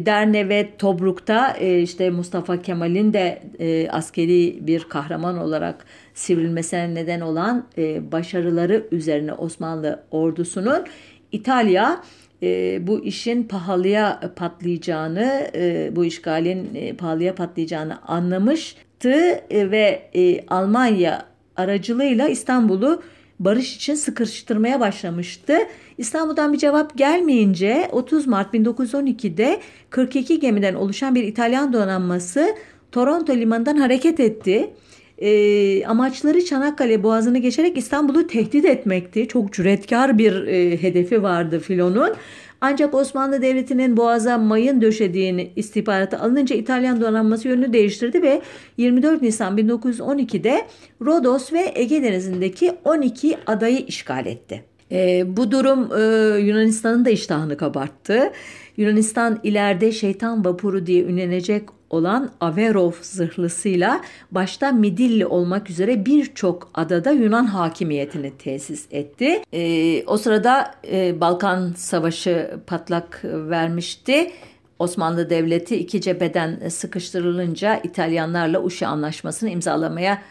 Derne 0.05 0.49
ve 0.49 0.69
Tobruk'ta 0.77 1.57
e, 1.59 1.81
işte 1.81 2.09
Mustafa 2.09 2.61
Kemal'in 2.61 3.13
de 3.13 3.41
e, 3.59 3.89
askeri 3.89 4.57
bir 4.61 4.83
kahraman 4.83 5.37
olarak 5.37 5.85
sivrilmesine 6.13 6.95
neden 6.95 7.21
olan 7.21 7.67
e, 7.77 8.11
başarıları 8.11 8.87
üzerine 8.91 9.33
Osmanlı 9.33 10.03
ordusunun 10.11 10.85
İtalya 11.31 12.03
e, 12.43 12.79
bu 12.87 13.03
işin 13.03 13.43
pahalıya 13.43 14.33
patlayacağını, 14.35 15.51
e, 15.55 15.91
bu 15.95 16.05
işgalin 16.05 16.75
e, 16.75 16.93
pahalıya 16.95 17.35
patlayacağını 17.35 18.01
anlamıştı 18.01 19.11
e, 19.49 19.71
ve 19.71 20.09
e, 20.15 20.45
Almanya 20.47 21.25
aracılığıyla 21.55 22.27
İstanbul'u 22.27 23.01
barış 23.39 23.75
için 23.75 23.95
sıkıştırmaya 23.95 24.79
başlamıştı. 24.79 25.57
İstanbul'dan 25.97 26.53
bir 26.53 26.57
cevap 26.57 26.97
gelmeyince 26.97 27.89
30 27.91 28.27
Mart 28.27 28.53
1912'de 28.53 29.59
42 29.89 30.39
gemiden 30.39 30.73
oluşan 30.73 31.15
bir 31.15 31.23
İtalyan 31.23 31.73
donanması 31.73 32.55
Toronto 32.91 33.35
limanından 33.35 33.77
hareket 33.77 34.19
etti. 34.19 34.73
E, 35.17 35.85
amaçları 35.85 36.45
Çanakkale 36.45 37.03
Boğazı'nı 37.03 37.37
geçerek 37.37 37.77
İstanbul'u 37.77 38.27
tehdit 38.27 38.65
etmekti. 38.65 39.27
Çok 39.27 39.53
cüretkar 39.53 40.17
bir 40.17 40.47
e, 40.47 40.81
hedefi 40.81 41.23
vardı 41.23 41.59
filonun. 41.59 42.13
Ancak 42.65 42.93
Osmanlı 42.93 43.41
Devleti'nin 43.41 43.97
boğaza 43.97 44.37
mayın 44.37 44.81
döşediğini 44.81 45.51
istihbaratı 45.55 46.19
alınınca 46.19 46.55
İtalyan 46.55 47.01
donanması 47.01 47.47
yönünü 47.47 47.73
değiştirdi 47.73 48.21
ve 48.21 48.41
24 48.77 49.21
Nisan 49.21 49.57
1912'de 49.57 50.67
Rodos 51.01 51.53
ve 51.53 51.71
Ege 51.75 52.03
Denizi'ndeki 52.03 52.71
12 52.85 53.37
adayı 53.45 53.79
işgal 53.79 54.25
etti. 54.25 54.63
E, 54.91 55.23
bu 55.37 55.51
durum 55.51 55.89
e, 55.97 56.39
Yunanistan'ın 56.39 57.05
da 57.05 57.09
iştahını 57.09 57.57
kabarttı. 57.57 58.31
Yunanistan 58.77 59.39
ileride 59.43 59.91
şeytan 59.91 60.45
vapuru 60.45 60.85
diye 60.85 61.03
ünlenecek 61.03 61.63
olan 61.93 62.31
Averov 62.41 62.91
zırhlısıyla 63.01 64.01
başta 64.31 64.71
Midilli 64.71 65.25
olmak 65.25 65.69
üzere 65.69 66.05
birçok 66.05 66.69
adada 66.73 67.11
Yunan 67.11 67.45
hakimiyetini 67.45 68.37
tesis 68.37 68.85
etti. 68.91 69.41
E, 69.53 70.03
o 70.05 70.17
sırada 70.17 70.75
e, 70.91 71.21
Balkan 71.21 71.73
Savaşı 71.77 72.51
patlak 72.67 73.21
vermişti. 73.23 74.31
Osmanlı 74.79 75.29
Devleti 75.29 75.75
iki 75.75 76.01
cepheden 76.01 76.69
sıkıştırılınca 76.69 77.79
İtalyanlarla 77.83 78.63
Uşi 78.63 78.87
Anlaşması'nı 78.87 79.49
imzalamaya 79.49 80.21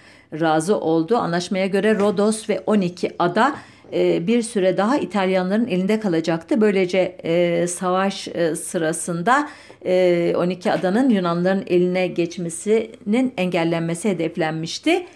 razı 0.40 0.76
oldu. 0.76 1.16
Anlaşmaya 1.16 1.66
göre 1.66 1.98
Rodos 1.98 2.48
ve 2.48 2.62
12 2.66 3.10
ada 3.18 3.54
e, 3.92 4.26
bir 4.26 4.42
süre 4.42 4.76
daha 4.76 4.96
İtalyanların 4.96 5.66
elinde 5.66 6.00
kalacaktı. 6.00 6.60
Böylece 6.60 6.98
e, 6.98 7.66
savaş 7.66 8.28
e, 8.28 8.56
sırasında 8.56 9.48
12 9.84 10.72
adanın 10.72 11.10
Yunanların 11.10 11.64
eline 11.66 12.06
geçmesinin 12.06 13.34
engellenmesi 13.36 14.10
hedeflenmişti. 14.10 15.06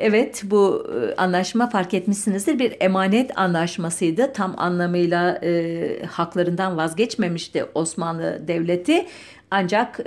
evet 0.00 0.42
bu 0.44 0.86
anlaşma 1.16 1.70
fark 1.70 1.94
etmişsinizdir 1.94 2.58
bir 2.58 2.76
emanet 2.80 3.38
anlaşmasıydı. 3.38 4.32
Tam 4.32 4.54
anlamıyla 4.56 5.40
haklarından 6.10 6.76
vazgeçmemişti 6.76 7.64
Osmanlı 7.74 8.48
Devleti. 8.48 9.06
Ancak 9.50 10.00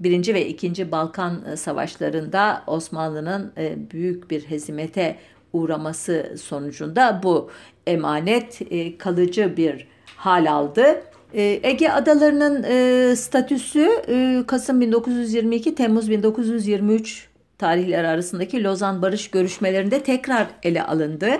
Birinci 0.00 0.34
ve 0.34 0.48
ikinci 0.48 0.92
Balkan 0.92 1.54
Savaşlarında 1.54 2.62
Osmanlı'nın 2.66 3.52
büyük 3.90 4.30
bir 4.30 4.42
hezimete 4.42 5.16
uğraması 5.52 6.34
sonucunda 6.42 7.20
bu 7.22 7.50
emanet 7.86 8.62
e, 8.70 8.98
kalıcı 8.98 9.56
bir 9.56 9.86
hal 10.16 10.52
aldı. 10.52 11.02
E, 11.34 11.60
Ege 11.62 11.88
Adaları'nın 11.88 12.62
e, 12.62 13.16
statüsü 13.16 13.88
e, 14.08 14.44
Kasım 14.46 14.80
1922 14.80 15.74
Temmuz 15.74 16.10
1923 16.10 17.28
tarihleri 17.58 18.08
arasındaki 18.08 18.64
Lozan 18.64 19.02
Barış 19.02 19.30
görüşmelerinde 19.30 20.02
tekrar 20.02 20.46
ele 20.62 20.82
alındı. 20.82 21.30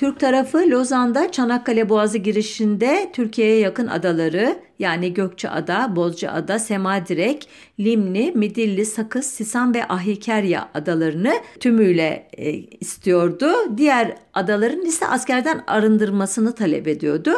Türk 0.00 0.20
tarafı 0.20 0.58
Lozan'da 0.58 1.32
Çanakkale 1.32 1.88
Boğazı 1.88 2.18
girişinde 2.18 3.10
Türkiye'ye 3.12 3.58
yakın 3.58 3.86
adaları 3.86 4.56
yani 4.78 5.14
Gökçeada, 5.14 5.96
Bozcaada, 5.96 6.58
Semadirek, 6.58 7.48
Limni, 7.80 8.32
Midilli, 8.34 8.86
Sakız, 8.86 9.26
Sisan 9.26 9.74
ve 9.74 9.88
Ahikerya 9.88 10.68
adalarını 10.74 11.32
tümüyle 11.60 12.28
e, 12.32 12.52
istiyordu. 12.52 13.52
Diğer 13.76 14.16
adaların 14.34 14.86
ise 14.86 15.06
askerden 15.06 15.64
arındırmasını 15.66 16.54
talep 16.54 16.88
ediyordu. 16.88 17.32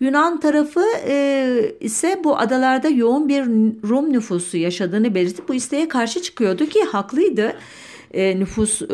Yunan 0.00 0.40
tarafı 0.40 0.84
e, 1.06 1.72
ise 1.80 2.20
bu 2.24 2.38
adalarda 2.38 2.88
yoğun 2.88 3.28
bir 3.28 3.42
Rum 3.88 4.12
nüfusu 4.12 4.56
yaşadığını 4.56 5.14
belirtip 5.14 5.48
bu 5.48 5.54
isteğe 5.54 5.88
karşı 5.88 6.22
çıkıyordu 6.22 6.66
ki 6.66 6.82
haklıydı 6.82 7.52
e, 8.14 8.40
nüfus 8.40 8.82
e, 8.82 8.86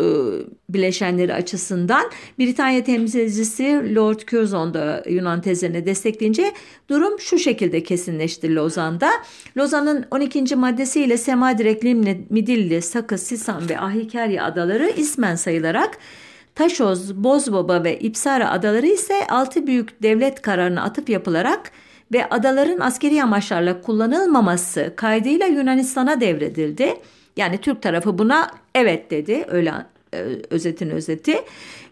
bileşenleri 0.69 1.35
açısından 1.35 2.11
Britanya 2.39 2.85
temsilcisi 2.85 3.95
Lord 3.95 4.21
Curzon 4.27 4.75
da 4.75 5.05
Yunan 5.09 5.41
tezlerine 5.41 5.87
destekleyince 5.87 6.53
durum 6.89 7.21
şu 7.21 7.39
şekilde 7.39 7.83
kesinleşti 7.83 8.55
Lozan'da. 8.55 9.11
Lozan'ın 9.57 10.05
12. 10.11 10.57
maddesiyle 10.57 11.17
Semadirek, 11.17 11.85
Limne, 11.85 12.21
Midilli, 12.31 12.83
Sakız, 12.83 13.23
Sisan 13.23 13.69
ve 13.69 13.81
Ahikerya 13.81 14.45
adaları 14.45 14.91
ismen 14.97 15.35
sayılarak 15.35 15.99
Taşoz, 16.55 17.15
Bozbaba 17.15 17.85
ve 17.85 17.99
İpsara 17.99 18.51
adaları 18.51 18.87
ise 18.87 19.27
altı 19.27 19.67
büyük 19.67 20.03
devlet 20.03 20.43
kararına 20.43 20.83
atıp 20.83 21.09
yapılarak 21.09 21.73
ve 22.13 22.29
adaların 22.29 22.81
askeri 22.81 23.23
amaçlarla 23.23 23.81
kullanılmaması 23.81 24.93
kaydıyla 24.97 25.47
Yunanistan'a 25.47 26.21
devredildi. 26.21 26.95
Yani 27.37 27.59
Türk 27.59 27.83
tarafı 27.83 28.19
buna 28.19 28.51
evet 28.75 29.11
dedi. 29.11 29.45
Öyle 29.49 29.73
e, 30.15 30.25
özetin 30.51 30.91
özeti. 30.91 31.35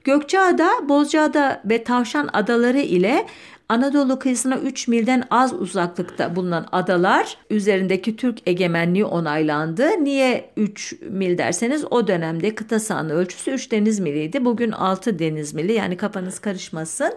Gökçeada, 0.04 0.70
Bozcaada 0.88 1.62
ve 1.64 1.84
Tavşan 1.84 2.28
adaları 2.32 2.78
ile 2.78 3.26
Anadolu 3.68 4.18
kıyısına 4.18 4.58
3 4.58 4.88
milden 4.88 5.24
az 5.30 5.52
uzaklıkta 5.52 6.36
bulunan 6.36 6.66
adalar 6.72 7.36
üzerindeki 7.50 8.16
Türk 8.16 8.38
egemenliği 8.48 9.04
onaylandı. 9.04 10.04
Niye 10.04 10.50
3 10.56 10.94
mil 11.10 11.38
derseniz 11.38 11.84
o 11.90 12.06
dönemde 12.06 12.54
kıta 12.54 12.80
sahanı 12.80 13.12
ölçüsü 13.12 13.50
3 13.50 13.70
deniz 13.72 14.00
miliydi. 14.00 14.44
Bugün 14.44 14.72
6 14.72 15.18
deniz 15.18 15.54
mili 15.54 15.72
yani 15.72 15.96
kafanız 15.96 16.38
karışmasın. 16.38 17.12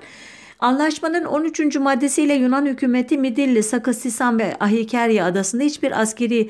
Anlaşmanın 0.60 1.26
13. 1.26 1.76
maddesiyle 1.76 2.34
Yunan 2.34 2.66
hükümeti 2.66 3.18
Midilli, 3.18 3.64
Sakız, 3.64 3.98
Sisan 3.98 4.40
ve 4.40 4.56
Ahikerya 4.60 5.26
adasında 5.26 5.64
hiçbir 5.64 6.02
askeri 6.02 6.50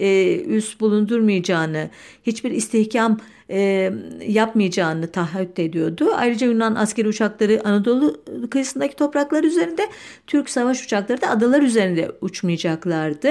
e, 0.00 0.40
üs 0.40 0.80
bulundurmayacağını, 0.80 1.90
hiçbir 2.22 2.50
istihkam 2.50 3.18
e, 3.50 3.92
yapmayacağını 4.28 5.12
taahhüt 5.12 5.58
ediyordu. 5.58 6.08
Ayrıca 6.16 6.46
Yunan 6.46 6.74
askeri 6.74 7.08
uçakları 7.08 7.60
Anadolu 7.64 8.20
kıyısındaki 8.50 8.96
topraklar 8.96 9.44
üzerinde, 9.44 9.88
Türk 10.26 10.50
savaş 10.50 10.84
uçakları 10.84 11.20
da 11.20 11.30
adalar 11.30 11.62
üzerinde 11.62 12.12
uçmayacaklardı. 12.20 13.28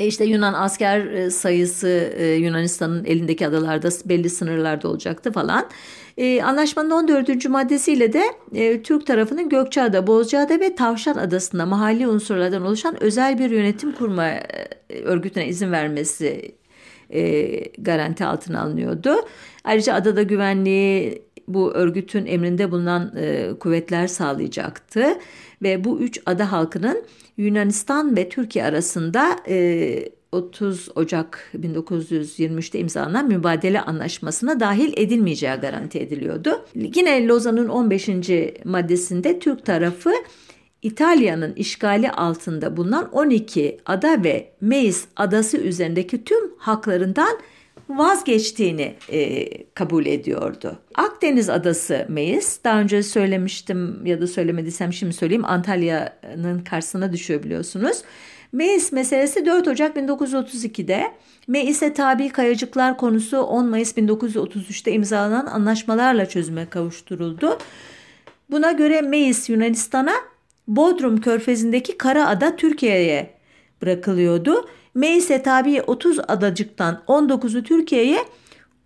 E 0.00 0.06
işte 0.06 0.24
Yunan 0.24 0.54
asker 0.54 1.06
e, 1.06 1.30
sayısı 1.30 2.12
e, 2.16 2.26
Yunanistan'ın 2.26 3.04
elindeki 3.04 3.46
adalarda 3.46 3.88
belli 4.04 4.30
sınırlarda 4.30 4.88
olacaktı 4.88 5.32
falan. 5.32 5.68
E, 6.16 6.42
anlaşmanın 6.42 6.90
14. 6.90 7.48
maddesiyle 7.48 8.12
de 8.12 8.22
e, 8.54 8.82
Türk 8.82 9.06
tarafının 9.06 9.48
Gökçeada, 9.48 10.06
Bozcaada 10.06 10.60
ve 10.60 10.74
Tavşan 10.74 11.14
Adası'nda 11.14 11.66
mahalli 11.66 12.08
unsurlardan 12.08 12.66
oluşan 12.66 13.02
özel 13.02 13.38
bir 13.38 13.50
yönetim 13.50 13.92
kurma 13.92 14.30
örgütüne 15.04 15.48
izin 15.48 15.72
vermesi 15.72 16.54
garanti 17.78 18.24
altına 18.24 18.62
alınıyordu. 18.62 19.14
Ayrıca 19.64 19.94
adada 19.94 20.22
güvenliği 20.22 21.22
bu 21.48 21.72
örgütün 21.72 22.26
emrinde 22.26 22.70
bulunan 22.70 23.14
kuvvetler 23.60 24.06
sağlayacaktı 24.06 25.18
ve 25.62 25.84
bu 25.84 26.00
üç 26.00 26.20
ada 26.26 26.52
halkının 26.52 27.04
Yunanistan 27.40 28.16
ve 28.16 28.28
Türkiye 28.28 28.64
arasında 28.64 29.36
e, 29.48 30.08
30 30.32 30.88
Ocak 30.94 31.50
1923'te 31.54 32.78
imzalanan 32.78 33.28
mübadele 33.28 33.80
anlaşmasına 33.80 34.60
dahil 34.60 34.92
edilmeyeceği 34.96 35.54
garanti 35.54 35.98
ediliyordu. 35.98 36.64
Yine 36.74 37.26
Lozan'ın 37.26 37.68
15. 37.68 38.08
maddesinde 38.64 39.38
Türk 39.38 39.66
tarafı 39.66 40.10
İtalya'nın 40.82 41.54
işgali 41.54 42.10
altında 42.10 42.76
bulunan 42.76 43.12
12 43.12 43.78
ada 43.86 44.24
ve 44.24 44.52
Meis 44.60 45.04
adası 45.16 45.56
üzerindeki 45.56 46.24
tüm 46.24 46.58
haklarından 46.58 47.38
vazgeçtiğini 47.98 48.94
e, 49.12 49.48
kabul 49.74 50.06
ediyordu. 50.06 50.78
Akdeniz 50.94 51.50
adası 51.50 52.06
Meis, 52.08 52.64
daha 52.64 52.80
önce 52.80 53.02
söylemiştim 53.02 54.06
ya 54.06 54.20
da 54.20 54.26
söylemediysem 54.26 54.92
şimdi 54.92 55.12
söyleyeyim 55.12 55.44
Antalya'nın 55.44 56.58
karşısına 56.58 57.12
düşüyor 57.12 57.42
biliyorsunuz. 57.42 58.02
Meis 58.52 58.92
meselesi 58.92 59.46
4 59.46 59.68
Ocak 59.68 59.96
1932'de 59.96 61.12
Meis'e 61.48 61.94
tabi 61.94 62.28
kayacıklar 62.28 62.96
konusu 62.96 63.38
10 63.38 63.66
Mayıs 63.66 63.96
1933'te 63.96 64.92
imzalanan 64.92 65.46
anlaşmalarla 65.46 66.26
çözüme 66.26 66.68
kavuşturuldu. 66.70 67.58
Buna 68.50 68.72
göre 68.72 69.00
Meis 69.00 69.50
Yunanistan'a, 69.50 70.14
Bodrum 70.68 71.20
Körfezi'ndeki 71.20 71.98
Kara 71.98 72.28
Ada 72.28 72.56
Türkiye'ye 72.56 73.34
bırakılıyordu. 73.82 74.68
Meis'e 74.94 75.42
tabi 75.42 75.82
30 75.82 76.18
adacıktan 76.28 77.02
19'u 77.08 77.62
Türkiye'ye, 77.62 78.18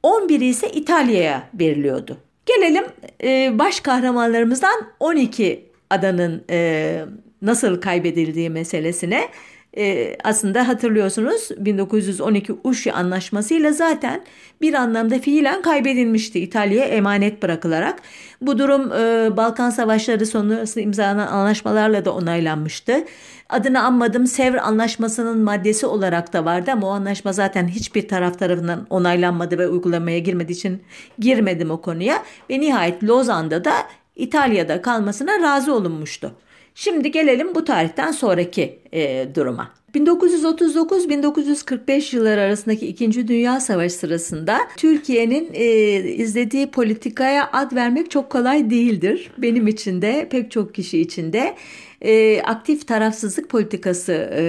11'i 0.02 0.44
ise 0.44 0.70
İtalya'ya 0.70 1.48
veriliyordu. 1.54 2.16
Gelelim 2.46 2.84
e, 3.22 3.58
baş 3.58 3.80
kahramanlarımızdan 3.80 4.86
12 5.00 5.70
adanın 5.90 6.44
e, 6.50 7.04
nasıl 7.42 7.80
kaybedildiği 7.80 8.50
meselesine. 8.50 9.28
E, 9.76 10.16
aslında 10.24 10.68
hatırlıyorsunuz 10.68 11.48
1912 11.58 12.54
Uşi 12.64 12.92
Anlaşması'yla 12.92 13.72
zaten 13.72 14.24
bir 14.60 14.74
anlamda 14.74 15.18
fiilen 15.18 15.62
kaybedilmişti 15.62 16.40
İtalya'ya 16.40 16.84
emanet 16.84 17.42
bırakılarak. 17.42 17.98
Bu 18.40 18.58
durum 18.58 18.92
e, 18.92 19.36
Balkan 19.36 19.70
Savaşları 19.70 20.26
sonrası 20.26 20.80
imzalanan 20.80 21.26
anlaşmalarla 21.26 22.04
da 22.04 22.14
onaylanmıştı. 22.14 23.04
Adını 23.48 23.82
anmadım 23.82 24.26
Sevr 24.26 24.54
Anlaşması'nın 24.54 25.38
maddesi 25.38 25.86
olarak 25.86 26.32
da 26.32 26.44
vardı 26.44 26.70
ama 26.72 26.86
o 26.86 26.90
anlaşma 26.90 27.32
zaten 27.32 27.68
hiçbir 27.68 28.08
taraf 28.08 28.38
tarafından 28.38 28.86
onaylanmadı 28.90 29.58
ve 29.58 29.68
uygulamaya 29.68 30.18
girmediği 30.18 30.56
için 30.56 30.82
girmedim 31.18 31.70
o 31.70 31.80
konuya. 31.80 32.22
Ve 32.50 32.60
nihayet 32.60 33.04
Lozan'da 33.04 33.64
da 33.64 33.72
İtalya'da 34.16 34.82
kalmasına 34.82 35.40
razı 35.42 35.74
olunmuştu. 35.74 36.34
Şimdi 36.74 37.10
gelelim 37.10 37.54
bu 37.54 37.64
tarihten 37.64 38.12
sonraki 38.12 38.78
e, 38.92 39.28
duruma. 39.34 39.70
1939-1945 39.94 42.16
yılları 42.16 42.40
arasındaki 42.40 42.86
İkinci 42.86 43.28
Dünya 43.28 43.60
Savaşı 43.60 43.94
sırasında 43.94 44.58
Türkiye'nin 44.76 45.50
e, 45.52 45.64
izlediği 46.00 46.70
politikaya 46.70 47.50
ad 47.52 47.74
vermek 47.74 48.10
çok 48.10 48.30
kolay 48.30 48.70
değildir. 48.70 49.30
Benim 49.38 49.66
için 49.66 50.02
de 50.02 50.28
pek 50.30 50.50
çok 50.50 50.74
kişi 50.74 51.00
için 51.00 51.32
de 51.32 51.54
e, 52.02 52.42
aktif 52.42 52.88
tarafsızlık 52.88 53.48
politikası 53.48 54.12
e, 54.12 54.42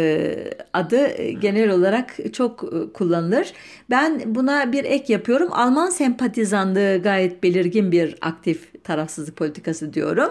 adı 0.73 1.07
e, 1.07 1.31
genel 1.31 1.69
olarak 1.69 2.17
çok 2.33 2.63
e, 2.63 2.93
kullanılır. 2.93 3.53
Ben 3.89 4.21
buna 4.25 4.71
bir 4.71 4.83
ek 4.83 5.13
yapıyorum. 5.13 5.49
Alman 5.51 5.89
sempatizanlığı 5.89 7.01
gayet 7.03 7.43
belirgin 7.43 7.91
bir 7.91 8.15
aktif 8.21 8.74
tarafsızlık 8.85 9.35
politikası 9.35 9.93
diyorum. 9.93 10.29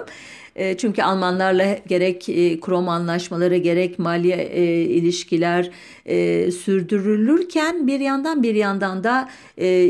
E, 0.56 0.76
çünkü 0.76 1.02
Almanlarla 1.02 1.78
gerek 1.86 2.28
e, 2.28 2.60
Krom 2.60 2.88
anlaşmaları 2.88 3.56
gerek 3.56 3.98
mali 3.98 4.30
e, 4.30 4.82
ilişkiler 4.82 5.70
e, 6.06 6.50
sürdürülürken 6.50 7.86
bir 7.86 8.00
yandan 8.00 8.42
bir 8.42 8.54
yandan 8.54 9.04
da 9.04 9.28
e, 9.58 9.84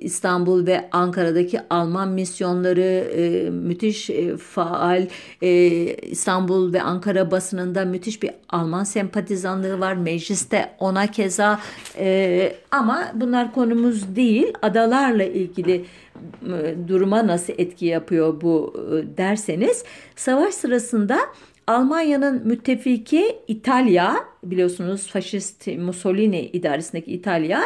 İstanbul 0.00 0.66
ve 0.66 0.88
Ankara'daki 0.92 1.60
Alman 1.70 2.08
misyonları 2.08 3.10
e, 3.16 3.50
müthiş 3.50 4.10
e, 4.10 4.36
faal 4.36 5.06
e, 5.42 5.50
İstanbul 5.96 6.72
ve 6.72 6.82
Ankara 6.82 7.30
basınında 7.30 7.84
müthiş 7.84 8.22
bir 8.22 8.30
Alman 8.48 8.84
sempatizanlığı 8.84 9.80
var 9.80 9.94
mecliste 9.94 10.70
ona 10.78 11.06
keza 11.06 11.60
e, 11.98 12.52
ama 12.70 13.12
bunlar 13.14 13.52
konumuz 13.54 14.16
değil 14.16 14.52
adalarla 14.62 15.24
ilgili 15.24 15.84
duruma 16.88 17.26
nasıl 17.26 17.52
etki 17.58 17.86
yapıyor 17.86 18.40
bu 18.40 18.74
e, 18.76 19.16
derseniz 19.16 19.84
savaş 20.16 20.54
sırasında 20.54 21.18
Almanya'nın 21.66 22.46
müttefiki 22.46 23.38
İtalya 23.48 24.16
biliyorsunuz 24.44 25.06
faşist 25.06 25.66
Mussolini 25.66 26.40
idaresindeki 26.40 27.12
İtalya 27.12 27.60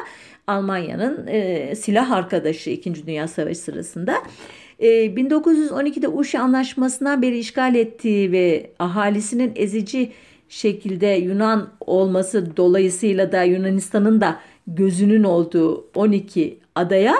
Almanya'nın 0.46 1.26
e, 1.26 1.74
silah 1.74 2.10
arkadaşı 2.10 2.70
2. 2.70 3.06
Dünya 3.06 3.28
Savaşı 3.28 3.60
sırasında. 3.60 4.14
E, 4.78 4.88
1912'de 4.88 6.08
Uşi 6.08 6.38
Anlaşması'ndan 6.38 7.22
beri 7.22 7.38
işgal 7.38 7.74
ettiği 7.74 8.32
ve 8.32 8.70
ahalisinin 8.78 9.52
ezici 9.56 10.12
şekilde 10.48 11.06
Yunan 11.06 11.68
olması 11.80 12.56
dolayısıyla 12.56 13.32
da 13.32 13.42
Yunanistan'ın 13.42 14.20
da 14.20 14.40
gözünün 14.66 15.24
olduğu 15.24 15.86
12 15.94 16.58
adaya 16.74 17.14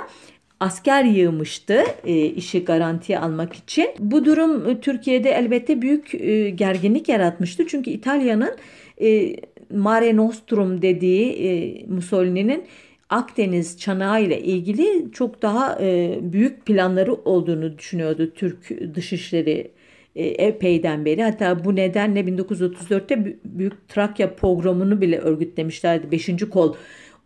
asker 0.60 1.04
yığmıştı 1.04 1.82
e, 2.04 2.26
işi 2.26 2.64
garantiye 2.64 3.18
almak 3.18 3.54
için. 3.54 3.88
Bu 3.98 4.24
durum 4.24 4.70
e, 4.70 4.80
Türkiye'de 4.80 5.30
elbette 5.30 5.82
büyük 5.82 6.14
e, 6.14 6.50
gerginlik 6.50 7.08
yaratmıştı. 7.08 7.66
Çünkü 7.66 7.90
İtalya'nın 7.90 8.56
e, 9.00 9.36
Mare 9.74 10.16
Nostrum 10.16 10.82
dediği 10.82 11.32
e, 11.32 11.84
Mussolini'nin 11.86 12.64
Akdeniz 13.10 13.78
çanağı 13.78 14.22
ile 14.22 14.40
ilgili 14.40 15.12
çok 15.12 15.42
daha 15.42 15.78
e, 15.80 16.18
büyük 16.20 16.66
planları 16.66 17.14
olduğunu 17.14 17.78
düşünüyordu 17.78 18.32
Türk 18.34 18.94
dışişleri 18.94 19.70
e, 20.16 20.26
epeyden 20.26 21.04
beri. 21.04 21.22
Hatta 21.22 21.64
bu 21.64 21.76
nedenle 21.76 22.20
1934'te 22.20 23.36
Büyük 23.44 23.88
Trakya 23.88 24.34
pogromunu 24.34 25.00
bile 25.00 25.18
örgütlemişlerdi. 25.18 26.10
Beşinci 26.10 26.50
kol 26.50 26.74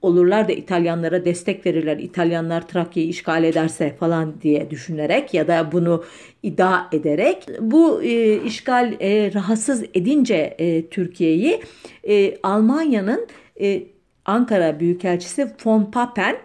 olurlar 0.02 0.48
da 0.48 0.52
İtalyanlara 0.52 1.24
destek 1.24 1.66
verirler. 1.66 1.96
İtalyanlar 1.96 2.68
Trakya'yı 2.68 3.08
işgal 3.08 3.44
ederse 3.44 3.96
falan 4.00 4.34
diye 4.42 4.70
düşünerek 4.70 5.34
ya 5.34 5.48
da 5.48 5.72
bunu 5.72 6.04
iddia 6.42 6.86
ederek 6.92 7.46
bu 7.60 8.02
e, 8.02 8.42
işgal 8.42 8.96
e, 9.00 9.34
rahatsız 9.34 9.84
edince 9.94 10.54
e, 10.58 10.86
Türkiye'yi 10.86 11.62
e, 12.08 12.36
Almanya'nın 12.42 13.26
e, 13.60 13.82
Ankara 14.24 14.80
Büyükelçisi 14.80 15.52
von 15.64 15.84
Papen 15.84 16.36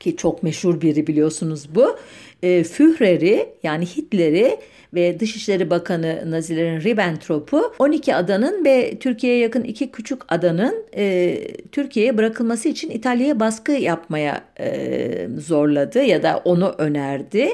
ki 0.00 0.16
çok 0.16 0.42
meşhur 0.42 0.80
biri 0.80 1.06
biliyorsunuz 1.06 1.74
bu. 1.74 1.96
E, 2.42 2.64
Führer'i 2.64 3.48
yani 3.62 3.86
Hitler'i 3.86 4.58
ve 4.94 5.20
Dışişleri 5.20 5.70
Bakanı 5.70 6.30
Nazilerin 6.30 6.80
Ribbentrop'u 6.80 7.74
12 7.78 8.14
adanın 8.14 8.64
ve 8.64 8.98
Türkiye'ye 9.00 9.38
yakın 9.38 9.64
iki 9.64 9.90
küçük 9.90 10.32
adanın 10.32 10.74
e, 10.96 11.38
Türkiye'ye 11.72 12.18
bırakılması 12.18 12.68
için 12.68 12.90
İtalya'ya 12.90 13.40
baskı 13.40 13.72
yapmaya 13.72 14.44
e, 14.60 15.28
zorladı 15.38 16.02
ya 16.02 16.22
da 16.22 16.42
onu 16.44 16.74
önerdi. 16.78 17.48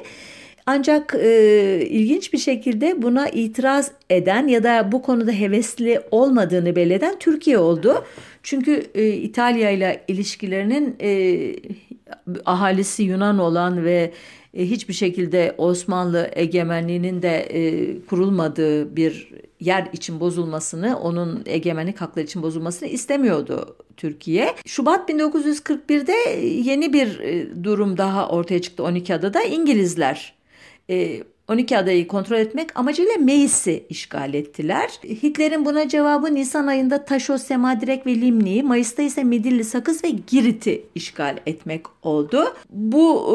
Ancak 0.70 1.14
e, 1.14 1.86
ilginç 1.88 2.32
bir 2.32 2.38
şekilde 2.38 3.02
buna 3.02 3.28
itiraz 3.28 3.90
eden 4.10 4.46
ya 4.46 4.64
da 4.64 4.92
bu 4.92 5.02
konuda 5.02 5.32
hevesli 5.32 6.00
olmadığını 6.10 6.76
belirten 6.76 7.18
Türkiye 7.18 7.58
oldu. 7.58 8.04
Çünkü 8.42 8.82
e, 8.94 9.08
İtalya 9.08 9.70
ile 9.70 10.04
ilişkilerinin 10.08 10.96
e, 11.00 11.10
ahalisi 12.44 13.02
Yunan 13.02 13.38
olan 13.38 13.84
ve 13.84 14.12
hiçbir 14.54 14.94
şekilde 14.94 15.54
Osmanlı 15.58 16.30
egemenliğinin 16.32 17.22
de 17.22 17.38
e, 17.38 18.00
kurulmadığı 18.06 18.96
bir 18.96 19.32
yer 19.60 19.88
için 19.92 20.20
bozulmasını, 20.20 20.98
onun 21.00 21.42
egemenlik 21.46 22.00
hakları 22.00 22.26
için 22.26 22.42
bozulmasını 22.42 22.88
istemiyordu 22.88 23.76
Türkiye. 23.96 24.54
Şubat 24.66 25.10
1941'de 25.10 26.46
yeni 26.70 26.92
bir 26.92 27.20
e, 27.20 27.64
durum 27.64 27.98
daha 27.98 28.28
ortaya 28.28 28.62
çıktı 28.62 28.82
12 28.82 29.14
adada. 29.14 29.42
İngilizler 29.42 30.34
12 31.48 31.74
e, 31.74 31.78
adayı 31.78 32.08
kontrol 32.08 32.36
etmek 32.36 32.78
amacıyla 32.78 33.12
Meis'i 33.20 33.86
işgal 33.88 34.34
ettiler. 34.34 34.90
Hitler'in 35.04 35.64
buna 35.64 35.88
cevabı 35.88 36.34
Nisan 36.34 36.66
ayında 36.66 37.04
Taşo, 37.04 37.38
Semadirek 37.38 38.06
ve 38.06 38.14
Limni'yi, 38.14 38.62
Mayıs'ta 38.62 39.02
ise 39.02 39.24
Midilli, 39.24 39.64
Sakız 39.64 40.04
ve 40.04 40.10
Girit'i 40.26 40.84
işgal 40.94 41.36
etmek 41.46 41.86
oldu. 42.02 42.44
Bu 42.70 43.32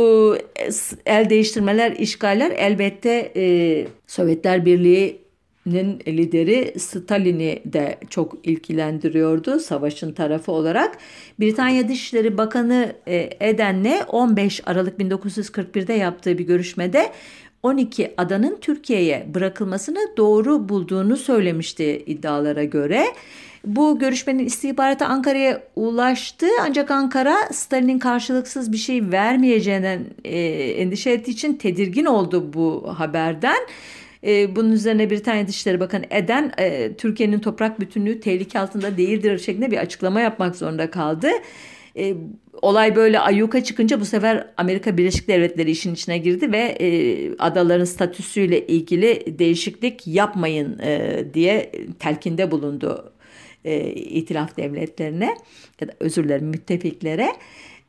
e, 0.56 0.70
el 1.06 1.30
değiştirmeler, 1.30 1.92
işgaller 1.92 2.52
elbette 2.52 3.32
e, 3.36 3.88
Sovyetler 4.08 4.66
Birliği 4.66 5.24
lideri 6.08 6.80
Stalin'i 6.80 7.62
de 7.66 7.98
çok 8.10 8.38
ilgilendiriyordu 8.44 9.60
savaşın 9.60 10.14
tarafı 10.14 10.52
olarak. 10.52 10.98
Britanya 11.40 11.88
Dışişleri 11.88 12.38
Bakanı 12.38 12.96
e, 13.08 13.30
Eden'le 13.40 14.02
15 14.08 14.62
Aralık 14.66 15.00
1941'de 15.00 15.94
yaptığı 15.94 16.38
bir 16.38 16.46
görüşmede 16.46 17.12
12 17.64 18.14
adanın 18.18 18.58
Türkiye'ye 18.62 19.28
bırakılmasını 19.34 20.00
doğru 20.18 20.70
bulduğunu 20.70 21.18
söylemişti 21.18 22.04
iddialara 22.06 22.64
göre. 22.64 23.06
Bu 23.66 24.00
görüşmenin 24.00 24.46
istihbaratı 24.46 25.06
Ankara'ya 25.06 25.64
ulaştı 25.76 26.48
ancak 26.62 26.92
Ankara 26.92 27.36
Stalin'in 27.52 28.00
karşılıksız 28.00 28.72
bir 28.72 28.78
şey 28.78 29.12
vermeyeceğinden 29.12 30.06
e, 30.24 30.40
endişe 30.72 31.12
ettiği 31.12 31.32
için 31.32 31.54
tedirgin 31.54 32.06
oldu 32.06 32.54
bu 32.54 32.94
haberden. 32.98 33.60
E, 34.24 34.56
bunun 34.56 34.72
üzerine 34.72 35.10
Britanya 35.10 35.48
Dışişleri 35.48 35.80
Bakanı 35.80 36.06
Eden 36.10 36.52
e, 36.58 36.94
Türkiye'nin 36.94 37.40
toprak 37.40 37.80
bütünlüğü 37.80 38.20
tehlike 38.20 38.60
altında 38.60 38.98
değildir 38.98 39.40
şeklinde 39.40 39.72
bir 39.72 39.78
açıklama 39.78 40.22
yapmak 40.22 40.56
zorunda 40.56 40.92
kaldı. 40.92 41.30
E, 41.98 42.16
olay 42.62 42.96
böyle 42.96 43.20
ayyuka 43.20 43.64
çıkınca 43.64 44.00
bu 44.00 44.06
sefer 44.06 44.48
Amerika 44.58 44.98
Birleşik 44.98 45.28
Devletleri 45.28 45.72
işin 45.72 45.94
içine 45.94 46.18
girdi 46.18 46.52
ve 46.52 46.78
e, 46.80 46.88
adaların 47.38 47.86
statüsüyle 47.86 48.68
ilgili 48.68 49.40
değişiklik 49.40 50.08
yapmayın 50.08 50.80
e, 50.80 51.24
diye 51.34 51.72
telkinde 52.00 52.52
bulundu 52.52 53.14
e, 53.66 53.92
itilaf 53.92 54.58
devletlerine 54.58 55.38
ya 55.82 55.88
da 55.88 55.94
özür 56.00 56.24
dilerim 56.24 56.48
müttefiklere. 56.48 57.32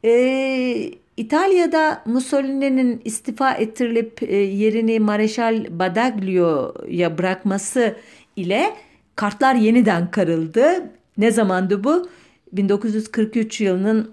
E, 0.04 0.90
İtalya'da 1.16 2.02
Mussolini'nin 2.06 3.00
istifa 3.04 3.54
ettirilip 3.54 4.22
e, 4.22 4.36
yerini 4.36 5.00
Mareşal 5.00 5.66
Badaglio'ya 5.70 7.18
bırakması 7.18 7.96
ile 8.36 8.74
kartlar 9.16 9.54
yeniden 9.54 10.10
karıldı. 10.10 10.90
Ne 11.18 11.30
zamandı 11.30 11.84
bu? 11.84 12.08
1943 12.56 13.60
yılının 13.60 14.12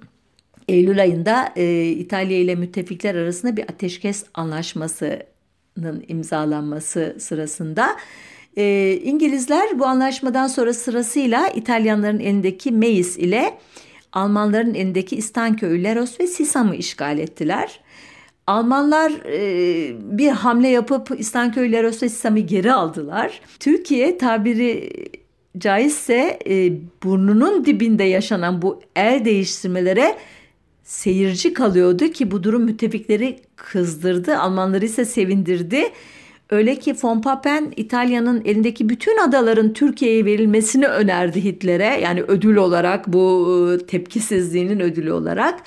Eylül 0.68 1.02
ayında 1.02 1.54
e, 1.56 1.90
İtalya 1.90 2.38
ile 2.38 2.56
müttefikler 2.56 3.16
arasında 3.16 3.58
bir 3.58 3.64
ateşkes 3.64 4.26
anlaşmasının 4.34 6.04
imzalanması 6.08 7.16
sırasında 7.20 7.98
e, 8.58 8.94
İngilizler 9.04 9.80
bu 9.80 9.86
anlaşmadan 9.86 10.48
sonra 10.48 10.74
sırasıyla 10.74 11.48
İtalyanların 11.48 12.20
elindeki 12.20 12.72
Meis 12.72 13.18
ile 13.18 13.58
Almanların 14.14 14.74
elindeki 14.74 15.16
İstanköy, 15.16 15.84
Leros 15.84 16.20
ve 16.20 16.28
Sisam'ı 16.28 16.76
işgal 16.76 17.20
ettiler. 17.20 17.80
Almanlar 18.48 19.12
e, 19.12 20.18
bir 20.18 20.30
hamle 20.30 20.68
yapıp 20.68 21.20
İstanköy, 21.20 21.72
Leros 21.72 22.04
ve 22.04 22.10
Sisam'ı 22.10 22.40
geri 22.40 22.74
aldılar. 22.74 23.42
Türkiye 23.60 24.18
tabiri 24.18 24.90
caizse 25.58 26.40
e, 26.50 26.74
burnunun 27.04 27.66
dibinde 27.66 28.04
yaşanan 28.04 28.62
bu 28.62 28.82
el 28.96 29.26
değiştirmelere 29.26 30.18
seyirci 30.84 31.54
kalıyordu 31.54 32.08
ki 32.08 32.32
bu 32.32 32.44
durum 32.44 32.64
müttefikleri 32.64 33.40
kızdırdı, 33.56 34.38
Almanları 34.38 34.86
ise 34.86 35.06
sevindirdi. 35.06 35.84
Öyle 36.50 36.76
ki 36.76 36.96
von 37.04 37.22
Papen 37.22 37.74
İtalya'nın 37.76 38.42
elindeki 38.46 38.90
bütün 38.90 39.18
adaların 39.18 39.74
Türkiye'ye 39.74 40.26
verilmesini 40.26 40.88
önerdi 40.88 41.44
Hitler'e. 41.44 42.02
Yani 42.02 42.24
ödül 42.24 42.56
olarak 42.56 43.08
bu 43.08 43.48
e, 43.74 43.86
tepkisizliğinin 43.86 44.80
ödülü 44.80 45.12
olarak. 45.12 45.60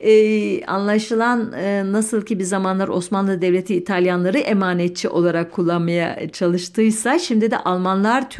Ee, 0.00 0.64
anlaşılan 0.64 1.52
e, 1.52 1.92
nasıl 1.92 2.22
ki 2.22 2.38
bir 2.38 2.44
zamanlar 2.44 2.88
Osmanlı 2.88 3.42
Devleti 3.42 3.76
İtalyanları 3.76 4.38
emanetçi 4.38 5.08
olarak 5.08 5.52
kullanmaya 5.52 6.30
çalıştıysa 6.32 7.18
şimdi 7.18 7.50
de 7.50 7.58
Almanlar 7.58 8.30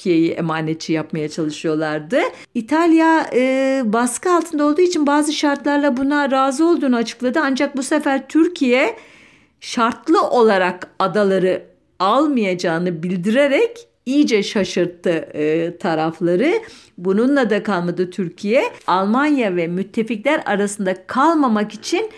Türkiye'yi 0.00 0.30
emanetçi 0.30 0.92
yapmaya 0.92 1.28
çalışıyorlardı. 1.28 2.18
İtalya 2.54 3.30
e, 3.34 3.82
baskı 3.84 4.32
altında 4.32 4.64
olduğu 4.64 4.80
için 4.80 5.06
bazı 5.06 5.32
şartlarla 5.32 5.96
buna 5.96 6.30
razı 6.30 6.66
olduğunu 6.66 6.96
açıkladı. 6.96 7.40
Ancak 7.42 7.76
bu 7.76 7.82
sefer 7.82 8.28
Türkiye 8.28 8.96
şartlı 9.60 10.22
olarak 10.22 10.90
adaları 10.98 11.62
almayacağını 11.98 13.02
bildirerek 13.02 13.88
iyice 14.06 14.42
şaşırttı 14.42 15.10
e, 15.10 15.76
tarafları. 15.78 16.52
Bununla 16.98 17.50
da 17.50 17.62
kalmadı 17.62 18.10
Türkiye. 18.10 18.64
Almanya 18.86 19.56
ve 19.56 19.66
müttefikler 19.66 20.42
arasında 20.46 21.06
kalmamak 21.06 21.74
için 21.74 22.10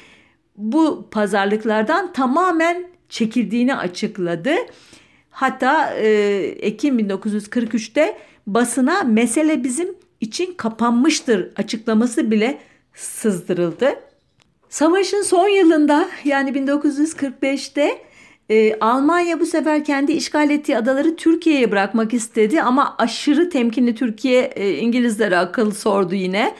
bu 0.56 1.08
pazarlıklardan 1.10 2.12
tamamen 2.12 2.86
çekildiğini 3.08 3.74
açıkladı. 3.74 4.54
Hatta 5.42 5.94
e, 5.94 6.08
Ekim 6.60 6.98
1943'te 6.98 8.18
basına 8.46 9.02
mesele 9.02 9.64
bizim 9.64 9.88
için 10.20 10.54
kapanmıştır 10.54 11.52
açıklaması 11.56 12.30
bile 12.30 12.58
sızdırıldı. 12.94 13.94
Savaşın 14.68 15.22
son 15.22 15.48
yılında 15.48 16.08
yani 16.24 16.50
1945'te 16.50 17.98
e, 18.50 18.78
Almanya 18.80 19.40
bu 19.40 19.46
sefer 19.46 19.84
kendi 19.84 20.12
işgal 20.12 20.50
ettiği 20.50 20.76
adaları 20.76 21.16
Türkiye'ye 21.16 21.70
bırakmak 21.70 22.14
istedi 22.14 22.62
ama 22.62 22.94
aşırı 22.98 23.50
temkinli 23.50 23.94
Türkiye 23.94 24.42
e, 24.42 24.76
İngilizlere 24.78 25.38
akıl 25.38 25.70
sordu 25.70 26.14
yine. 26.14 26.54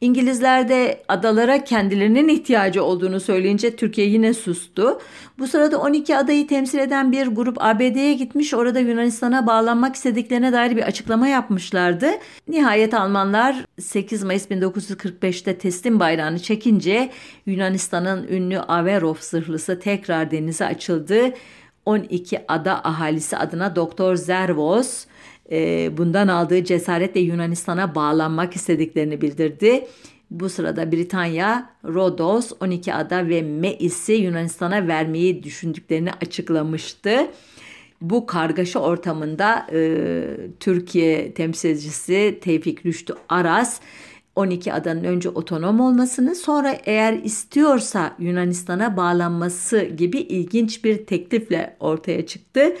İngilizler 0.00 0.68
de 0.68 1.02
adalara 1.08 1.64
kendilerinin 1.64 2.28
ihtiyacı 2.28 2.84
olduğunu 2.84 3.20
söyleyince 3.20 3.76
Türkiye 3.76 4.06
yine 4.06 4.34
sustu. 4.34 5.00
Bu 5.38 5.46
sırada 5.46 5.80
12 5.80 6.16
adayı 6.16 6.46
temsil 6.46 6.78
eden 6.78 7.12
bir 7.12 7.26
grup 7.26 7.56
ABD'ye 7.60 8.14
gitmiş 8.14 8.54
orada 8.54 8.78
Yunanistan'a 8.78 9.46
bağlanmak 9.46 9.96
istediklerine 9.96 10.52
dair 10.52 10.76
bir 10.76 10.82
açıklama 10.82 11.28
yapmışlardı. 11.28 12.10
Nihayet 12.48 12.94
Almanlar 12.94 13.64
8 13.80 14.24
Mayıs 14.24 14.46
1945'te 14.46 15.58
teslim 15.58 16.00
bayrağını 16.00 16.38
çekince 16.38 17.10
Yunanistan'ın 17.46 18.28
ünlü 18.28 18.58
Averov 18.58 19.16
zırhlısı 19.20 19.80
tekrar 19.80 20.30
denize 20.30 20.66
açıldı. 20.66 21.32
12 21.86 22.40
ada 22.48 22.84
ahalisi 22.84 23.36
adına 23.36 23.76
Doktor 23.76 24.16
Zervos 24.16 25.06
bundan 25.96 26.28
aldığı 26.28 26.64
cesaretle 26.64 27.20
Yunanistan'a 27.20 27.94
bağlanmak 27.94 28.56
istediklerini 28.56 29.20
bildirdi. 29.20 29.86
Bu 30.30 30.48
sırada 30.48 30.92
Britanya, 30.92 31.70
Rodos, 31.84 32.52
12 32.60 32.94
ada 32.94 33.28
ve 33.28 33.42
Meis'i 33.42 34.12
Yunanistan'a 34.12 34.88
vermeyi 34.88 35.42
düşündüklerini 35.42 36.10
açıklamıştı. 36.12 37.30
Bu 38.00 38.26
kargaşa 38.26 38.78
ortamında 38.80 39.66
e, 39.72 40.22
Türkiye 40.60 41.32
temsilcisi 41.32 42.38
Tevfik 42.42 42.86
Rüştü 42.86 43.14
Aras 43.28 43.80
12 44.36 44.72
adanın 44.72 45.04
önce 45.04 45.28
otonom 45.28 45.80
olmasını 45.80 46.34
sonra 46.34 46.76
eğer 46.84 47.12
istiyorsa 47.12 48.16
Yunanistan'a 48.18 48.96
bağlanması 48.96 49.84
gibi 49.84 50.18
ilginç 50.18 50.84
bir 50.84 51.06
teklifle 51.06 51.76
ortaya 51.80 52.26
çıktı. 52.26 52.76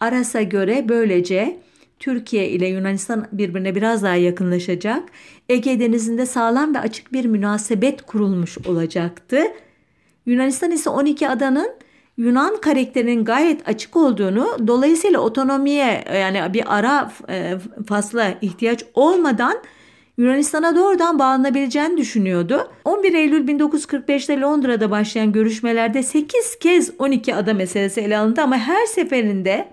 Aras'a 0.00 0.42
göre 0.42 0.88
böylece 0.88 1.60
Türkiye 2.00 2.48
ile 2.48 2.68
Yunanistan 2.68 3.26
birbirine 3.32 3.74
biraz 3.74 4.02
daha 4.02 4.14
yakınlaşacak. 4.14 5.02
Ege 5.48 5.80
Denizi'nde 5.80 6.26
sağlam 6.26 6.74
ve 6.74 6.78
açık 6.78 7.12
bir 7.12 7.24
münasebet 7.24 8.02
kurulmuş 8.02 8.58
olacaktı. 8.58 9.42
Yunanistan 10.26 10.70
ise 10.70 10.90
12 10.90 11.28
adanın 11.28 11.70
Yunan 12.16 12.60
karakterinin 12.60 13.24
gayet 13.24 13.68
açık 13.68 13.96
olduğunu 13.96 14.56
dolayısıyla 14.66 15.20
otonomiye 15.20 16.04
yani 16.14 16.54
bir 16.54 16.78
ara 16.78 17.12
e, 17.28 17.54
fasla 17.86 18.34
ihtiyaç 18.42 18.84
olmadan 18.94 19.54
Yunanistan'a 20.18 20.76
doğrudan 20.76 21.18
bağlanabileceğini 21.18 21.96
düşünüyordu. 21.96 22.70
11 22.84 23.14
Eylül 23.14 23.48
1945'te 23.48 24.40
Londra'da 24.40 24.90
başlayan 24.90 25.32
görüşmelerde 25.32 26.02
8 26.02 26.58
kez 26.58 26.90
12 26.98 27.34
ada 27.34 27.54
meselesi 27.54 28.00
ele 28.00 28.18
alındı 28.18 28.40
ama 28.40 28.56
her 28.56 28.86
seferinde 28.86 29.68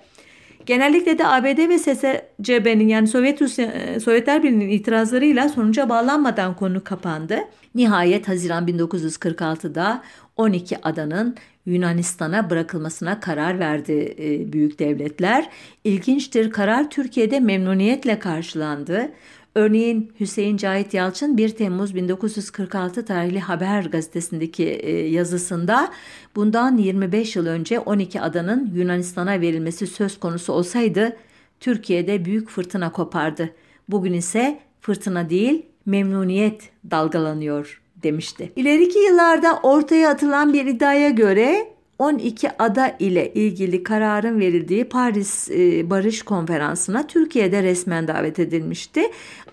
Genellikle 0.67 1.17
de 1.17 1.27
ABD 1.27 1.69
ve 1.69 1.79
SSCB'nin 1.79 2.87
yani 2.87 3.07
Sovyet 3.07 3.41
Rusya, 3.41 3.99
Sovyetler 3.99 4.43
Birliği'nin 4.43 4.69
itirazlarıyla 4.69 5.49
sonuca 5.49 5.89
bağlanmadan 5.89 6.55
konu 6.55 6.83
kapandı. 6.83 7.39
Nihayet 7.75 8.27
Haziran 8.27 8.67
1946'da 8.67 10.03
12 10.35 10.77
adanın 10.83 11.35
Yunanistan'a 11.65 12.49
bırakılmasına 12.49 13.19
karar 13.19 13.59
verdi 13.59 14.15
e, 14.19 14.53
büyük 14.53 14.79
devletler. 14.79 15.49
İlginçtir 15.83 16.51
karar 16.51 16.89
Türkiye'de 16.89 17.39
memnuniyetle 17.39 18.19
karşılandı. 18.19 19.11
Örneğin 19.57 20.11
Hüseyin 20.19 20.57
Cahit 20.57 20.93
Yalçın 20.93 21.37
1 21.37 21.49
Temmuz 21.49 21.95
1946 21.95 23.05
tarihli 23.05 23.39
Haber 23.39 23.85
gazetesindeki 23.85 24.65
e, 24.65 24.91
yazısında 25.09 25.91
bundan 26.35 26.77
25 26.77 27.35
yıl 27.35 27.45
önce 27.45 27.79
12 27.79 28.21
adanın 28.21 28.71
Yunanistan'a 28.75 29.41
verilmesi 29.41 29.87
söz 29.87 30.19
konusu 30.19 30.53
olsaydı 30.53 31.17
Türkiye'de 31.59 32.25
büyük 32.25 32.49
fırtına 32.49 32.91
kopardı. 32.91 33.49
Bugün 33.89 34.13
ise 34.13 34.59
fırtına 34.81 35.29
değil 35.29 35.65
memnuniyet 35.85 36.69
dalgalanıyor 36.91 37.81
demişti. 38.03 38.51
İleriki 38.55 38.99
yıllarda 38.99 39.59
ortaya 39.63 40.09
atılan 40.09 40.53
bir 40.53 40.65
iddiaya 40.65 41.09
göre 41.09 41.76
12 41.99 42.51
ada 42.59 42.95
ile 42.99 43.33
ilgili 43.33 43.83
kararın 43.83 44.39
verildiği 44.39 44.85
Paris 44.85 45.51
e, 45.51 45.89
Barış 45.89 46.21
Konferansı'na 46.21 47.07
Türkiye'de 47.07 47.63
resmen 47.63 48.07
davet 48.07 48.39
edilmişti. 48.39 49.01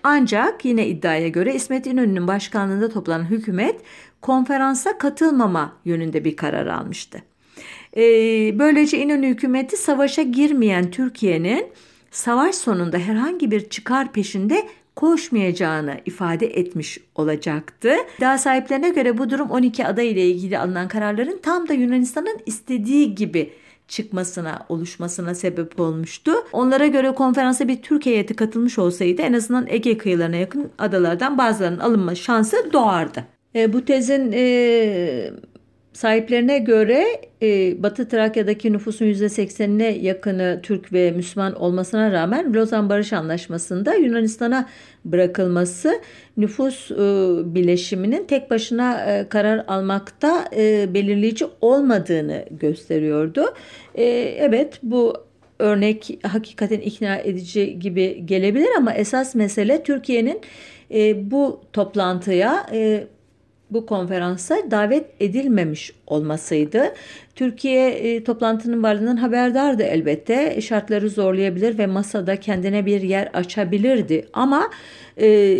Ancak 0.03 0.65
yine 0.65 0.87
iddiaya 0.87 1.27
göre 1.27 1.55
İsmet 1.55 1.87
İnönü'nün 1.87 2.27
başkanlığında 2.27 2.89
toplanan 2.89 3.25
hükümet 3.25 3.81
konferansa 4.21 4.97
katılmama 4.97 5.73
yönünde 5.85 6.25
bir 6.25 6.35
karar 6.35 6.67
almıştı. 6.67 7.21
E, 7.97 8.01
böylece 8.59 8.97
İnönü 8.97 9.27
hükümeti 9.27 9.77
savaşa 9.77 10.21
girmeyen 10.21 10.91
Türkiye'nin 10.91 11.67
savaş 12.11 12.55
sonunda 12.55 12.97
herhangi 12.97 13.51
bir 13.51 13.69
çıkar 13.69 14.13
peşinde 14.13 14.67
koşmayacağını 14.95 15.97
ifade 16.05 16.47
etmiş 16.47 16.97
olacaktı. 17.15 17.95
Daha 18.21 18.37
sahiplerine 18.37 18.89
göre 18.89 19.17
bu 19.17 19.29
durum 19.29 19.49
12 19.51 19.87
aday 19.87 20.11
ile 20.11 20.25
ilgili 20.25 20.59
alınan 20.59 20.87
kararların 20.87 21.39
tam 21.43 21.67
da 21.67 21.73
Yunanistan'ın 21.73 22.39
istediği 22.45 23.15
gibi 23.15 23.53
çıkmasına, 23.87 24.65
oluşmasına 24.69 25.35
sebep 25.35 25.79
olmuştu. 25.79 26.31
Onlara 26.53 26.87
göre 26.87 27.11
konferansa 27.11 27.67
bir 27.67 27.81
Türk 27.81 28.05
heyeti 28.05 28.33
katılmış 28.33 28.79
olsaydı 28.79 29.21
en 29.21 29.33
azından 29.33 29.65
Ege 29.69 29.97
kıyılarına 29.97 30.35
yakın 30.35 30.71
adalardan 30.77 31.37
bazılarının 31.37 31.79
alınma 31.79 32.15
şansı 32.15 32.73
doğardı. 32.73 33.23
E, 33.55 33.73
bu 33.73 33.85
tezin 33.85 34.31
e, 34.31 35.31
Sahiplerine 35.95 36.59
göre 36.59 37.05
e, 37.41 37.83
Batı 37.83 38.07
Trakya'daki 38.07 38.73
nüfusun 38.73 39.05
%80'ine 39.05 39.99
yakını 40.01 40.59
Türk 40.63 40.93
ve 40.93 41.11
Müslüman 41.11 41.55
olmasına 41.55 42.11
rağmen 42.11 42.53
Lozan 42.53 42.89
Barış 42.89 43.13
Anlaşması'nda 43.13 43.93
Yunanistan'a 43.95 44.69
bırakılması 45.05 46.01
nüfus 46.37 46.91
e, 46.91 46.95
bileşiminin 47.55 48.25
tek 48.25 48.51
başına 48.51 49.05
e, 49.05 49.29
karar 49.29 49.65
almakta 49.67 50.45
e, 50.55 50.93
belirleyici 50.93 51.45
olmadığını 51.61 52.45
gösteriyordu. 52.51 53.45
E, 53.95 54.03
evet 54.39 54.79
bu 54.83 55.13
örnek 55.59 56.19
hakikaten 56.23 56.79
ikna 56.79 57.17
edici 57.17 57.79
gibi 57.79 58.25
gelebilir 58.25 58.69
ama 58.77 58.93
esas 58.93 59.35
mesele 59.35 59.83
Türkiye'nin 59.83 60.41
e, 60.91 61.31
bu 61.31 61.61
toplantıya 61.73 62.65
e, 62.73 63.07
bu 63.71 63.85
konferansa 63.85 64.57
davet 64.71 65.05
edilmemiş 65.19 65.91
olmasıydı. 66.07 66.93
Türkiye 67.35 67.89
e, 67.89 68.23
toplantının 68.23 68.83
varlığından 68.83 69.17
haberdardı 69.17 69.83
elbette. 69.83 70.61
Şartları 70.61 71.09
zorlayabilir 71.09 71.77
ve 71.77 71.87
masada 71.87 72.35
kendine 72.35 72.85
bir 72.85 73.01
yer 73.01 73.29
açabilirdi. 73.33 74.27
Ama 74.33 74.69
e, 75.21 75.57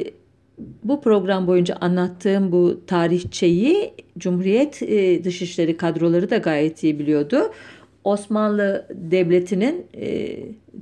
bu 0.83 1.01
program 1.01 1.47
boyunca 1.47 1.75
anlattığım 1.75 2.51
bu 2.51 2.81
tarihçeyi 2.87 3.93
Cumhuriyet 4.17 4.81
e, 4.81 5.23
Dışişleri 5.23 5.77
kadroları 5.77 6.29
da 6.29 6.37
gayet 6.37 6.83
iyi 6.83 6.99
biliyordu. 6.99 7.51
Osmanlı 8.03 8.87
Devleti'nin 8.93 9.85
e, 9.93 10.37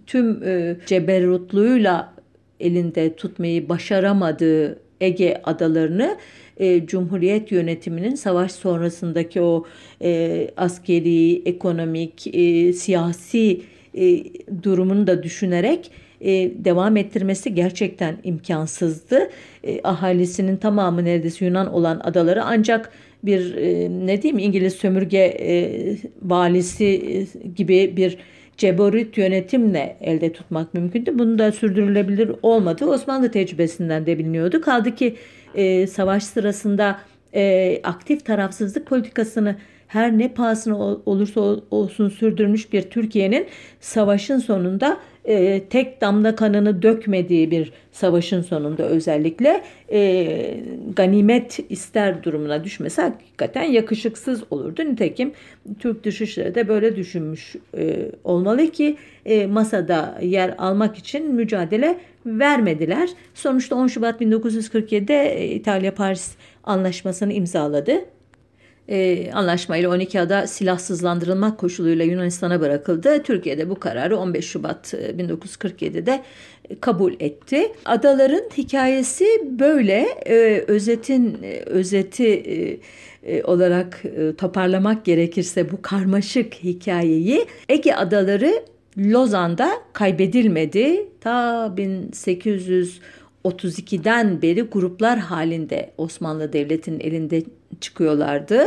tüm 0.07 0.43
e, 0.43 0.77
ceberrutluğuyla 0.85 2.13
elinde 2.59 3.15
tutmayı 3.15 3.69
başaramadığı 3.69 4.79
Ege 5.01 5.41
adalarını 5.43 6.17
e, 6.57 6.85
Cumhuriyet 6.85 7.51
yönetiminin 7.51 8.15
savaş 8.15 8.51
sonrasındaki 8.51 9.41
o 9.41 9.65
e, 10.01 10.47
askeri, 10.57 11.41
ekonomik, 11.45 12.35
e, 12.35 12.73
siyasi 12.73 13.61
e, 13.97 14.23
durumunu 14.63 15.07
da 15.07 15.23
düşünerek 15.23 15.91
e, 16.21 16.31
devam 16.65 16.97
ettirmesi 16.97 17.53
gerçekten 17.53 18.17
imkansızdı. 18.23 19.29
E, 19.63 19.81
ahalisinin 19.83 20.57
tamamı 20.57 21.05
neredeyse 21.05 21.45
Yunan 21.45 21.73
olan 21.73 22.01
adaları 22.03 22.43
ancak 22.43 22.91
bir 23.23 23.55
e, 23.55 23.89
ne 24.05 24.21
diyeyim 24.21 24.39
İngiliz 24.39 24.73
sömürge 24.73 25.17
e, 25.17 25.95
valisi 26.21 26.85
e, 26.85 27.47
gibi 27.55 27.93
bir 27.97 28.17
ceborit 28.57 29.17
yönetimle 29.17 29.97
elde 30.01 30.33
tutmak 30.33 30.73
mümkündü. 30.73 31.19
Bunu 31.19 31.39
da 31.39 31.51
sürdürülebilir 31.51 32.31
olmadı. 32.41 32.85
Osmanlı 32.85 33.31
tecrübesinden 33.31 34.05
de 34.05 34.17
biliniyordu. 34.17 34.61
Kaldı 34.61 34.95
ki 34.95 35.15
e, 35.55 35.87
savaş 35.87 36.23
sırasında 36.23 36.99
e, 37.35 37.81
aktif 37.83 38.25
tarafsızlık 38.25 38.85
politikasını 38.85 39.55
her 39.87 40.17
ne 40.17 40.33
pahasına 40.33 40.77
olursa 41.05 41.41
olsun 41.71 42.09
sürdürmüş 42.09 42.73
bir 42.73 42.81
Türkiye'nin 42.81 43.47
savaşın 43.79 44.39
sonunda 44.39 44.97
e, 45.25 45.63
tek 45.69 46.01
damla 46.01 46.35
kanını 46.35 46.81
dökmediği 46.81 47.51
bir 47.51 47.71
savaşın 47.91 48.41
sonunda 48.41 48.83
özellikle 48.83 49.63
e, 49.91 50.27
ganimet 50.95 51.59
ister 51.69 52.23
durumuna 52.23 52.63
düşmesi 52.63 53.01
hakikaten 53.01 53.63
yakışıksız 53.63 54.43
olurdu. 54.49 54.81
Nitekim 54.85 55.31
Türk 55.79 56.03
Dışişleri 56.03 56.55
de 56.55 56.67
böyle 56.67 56.95
düşünmüş 56.95 57.55
e, 57.77 58.11
olmalı 58.23 58.67
ki 58.67 58.97
e, 59.25 59.47
masada 59.47 60.19
yer 60.21 60.55
almak 60.57 60.97
için 60.97 61.33
mücadele 61.33 61.99
vermediler. 62.25 63.09
Sonuçta 63.33 63.75
10 63.75 63.87
Şubat 63.87 64.21
1947'de 64.21 65.43
e, 65.43 65.47
İtalya 65.47 65.95
Paris 65.95 66.35
Anlaşması'nı 66.63 67.33
imzaladı 67.33 68.05
e, 68.89 69.31
anlaşmayla 69.31 69.89
12 69.89 70.21
ada 70.21 70.47
silahsızlandırılmak 70.47 71.57
koşuluyla 71.57 72.05
Yunanistan'a 72.05 72.61
bırakıldı. 72.61 73.23
Türkiye'de 73.23 73.69
bu 73.69 73.75
kararı 73.75 74.17
15 74.17 74.45
Şubat 74.45 74.93
1947'de 74.93 76.21
e, 76.69 76.79
kabul 76.79 77.13
etti. 77.19 77.71
Adaların 77.85 78.49
hikayesi 78.57 79.25
böyle. 79.59 80.07
E, 80.25 80.63
özetin 80.67 81.37
e, 81.43 81.59
özeti 81.59 82.27
e, 82.27 82.79
e, 83.23 83.43
olarak 83.43 84.01
e, 84.05 84.35
toparlamak 84.35 85.05
gerekirse 85.05 85.71
bu 85.71 85.81
karmaşık 85.81 86.53
hikayeyi 86.53 87.45
Ege 87.69 87.93
adaları 87.93 88.63
Lozan'da 88.97 89.71
kaybedilmedi. 89.93 91.07
Ta 91.21 91.65
1832'den 91.77 94.41
beri 94.41 94.61
gruplar 94.61 95.19
halinde 95.19 95.91
Osmanlı 95.97 96.53
Devleti'nin 96.53 96.99
elinde 96.99 97.43
çıkıyorlardı. 97.81 98.65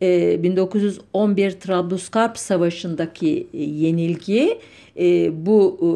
1911 0.00 1.46
ee, 1.46 1.58
Trablusgarp 1.58 2.38
Savaşı'ndaki 2.38 3.46
e, 3.54 3.62
yenilgi 3.62 4.58
e, 4.98 5.30
bu 5.46 5.78
e, 5.82 5.88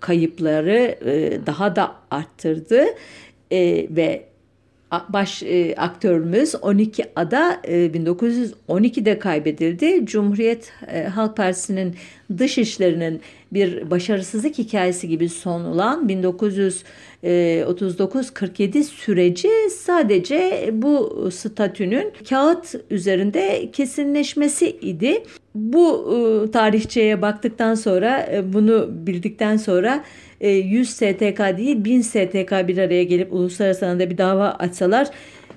kayıpları 0.00 0.98
daha 1.46 1.76
da 1.76 1.94
arttırdı 2.10 2.84
ve 3.90 4.29
baş 5.08 5.42
aktörümüz 5.76 6.54
12 6.62 7.04
ada 7.16 7.60
1912'de 7.64 9.18
kaybedildi. 9.18 10.06
Cumhuriyet 10.06 10.72
Halk 11.14 11.36
Partisi'nin 11.36 11.94
dış 12.38 12.58
işlerinin 12.58 13.20
bir 13.52 13.90
başarısızlık 13.90 14.58
hikayesi 14.58 15.08
gibi 15.08 15.28
son 15.28 15.64
olan 15.64 16.08
1939-47 16.08 18.82
süreci 18.82 19.48
sadece 19.70 20.70
bu 20.72 21.28
statünün 21.32 22.12
kağıt 22.28 22.74
üzerinde 22.90 23.70
kesinleşmesi 23.72 24.70
idi. 24.70 25.22
Bu 25.54 26.14
e, 26.14 26.50
tarihçeye 26.50 27.22
baktıktan 27.22 27.74
sonra 27.74 28.28
e, 28.32 28.52
bunu 28.52 28.88
bildikten 28.90 29.56
sonra 29.56 30.04
100 30.40 31.02
e, 31.02 31.12
STK 31.12 31.58
değil 31.58 31.84
1000 31.84 32.00
STK 32.00 32.68
bir 32.68 32.78
araya 32.78 33.04
gelip 33.04 33.32
uluslararası 33.32 33.86
alanda 33.86 34.10
bir 34.10 34.18
dava 34.18 34.48
açsalar 34.50 35.08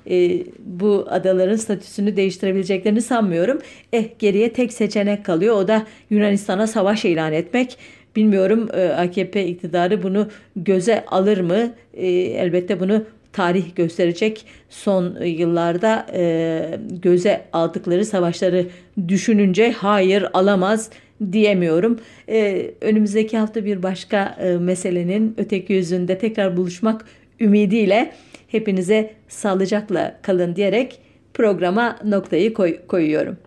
e, 0.10 0.44
bu 0.60 1.08
adaların 1.10 1.56
statüsünü 1.56 2.16
değiştirebileceklerini 2.16 3.02
sanmıyorum. 3.02 3.60
Eh 3.94 4.06
geriye 4.20 4.54
tek 4.54 4.74
seçenek 4.74 5.26
kalıyor 5.26 5.56
o 5.56 5.68
da 5.68 5.86
Yunanistan'a 6.10 6.68
savaş 6.68 7.06
ilan 7.06 7.34
etmek. 7.34 7.78
Bilmiyorum 8.16 8.70
e, 8.74 8.88
AKP 8.88 9.46
iktidarı 9.46 10.04
bunu 10.04 10.28
göze 10.56 11.06
alır 11.06 11.40
mı? 11.40 11.74
E, 11.94 12.08
elbette 12.08 12.80
bunu 12.80 13.04
tarih 13.34 13.76
gösterecek 13.76 14.46
son 14.70 15.24
yıllarda 15.26 16.08
e, 16.14 16.80
göze 16.90 17.46
aldıkları 17.54 18.06
savaşları 18.06 18.66
düşününce 19.08 19.72
hayır 19.72 20.26
alamaz 20.34 20.90
diyemiyorum. 21.32 22.00
Ee, 22.30 22.72
önümüzdeki 22.82 23.38
hafta 23.38 23.66
bir 23.66 23.84
başka 23.84 24.38
e, 24.42 24.58
meselenin 24.58 25.34
öteki 25.38 25.74
yüzünde 25.74 26.18
tekrar 26.18 26.58
buluşmak 26.58 27.06
ümidiyle 27.40 28.12
hepinize 28.48 29.14
sağlıcakla 29.28 30.20
kalın 30.22 30.56
diyerek 30.56 31.00
programa 31.34 32.00
noktayı 32.04 32.54
koy, 32.54 32.78
koyuyorum. 32.88 33.38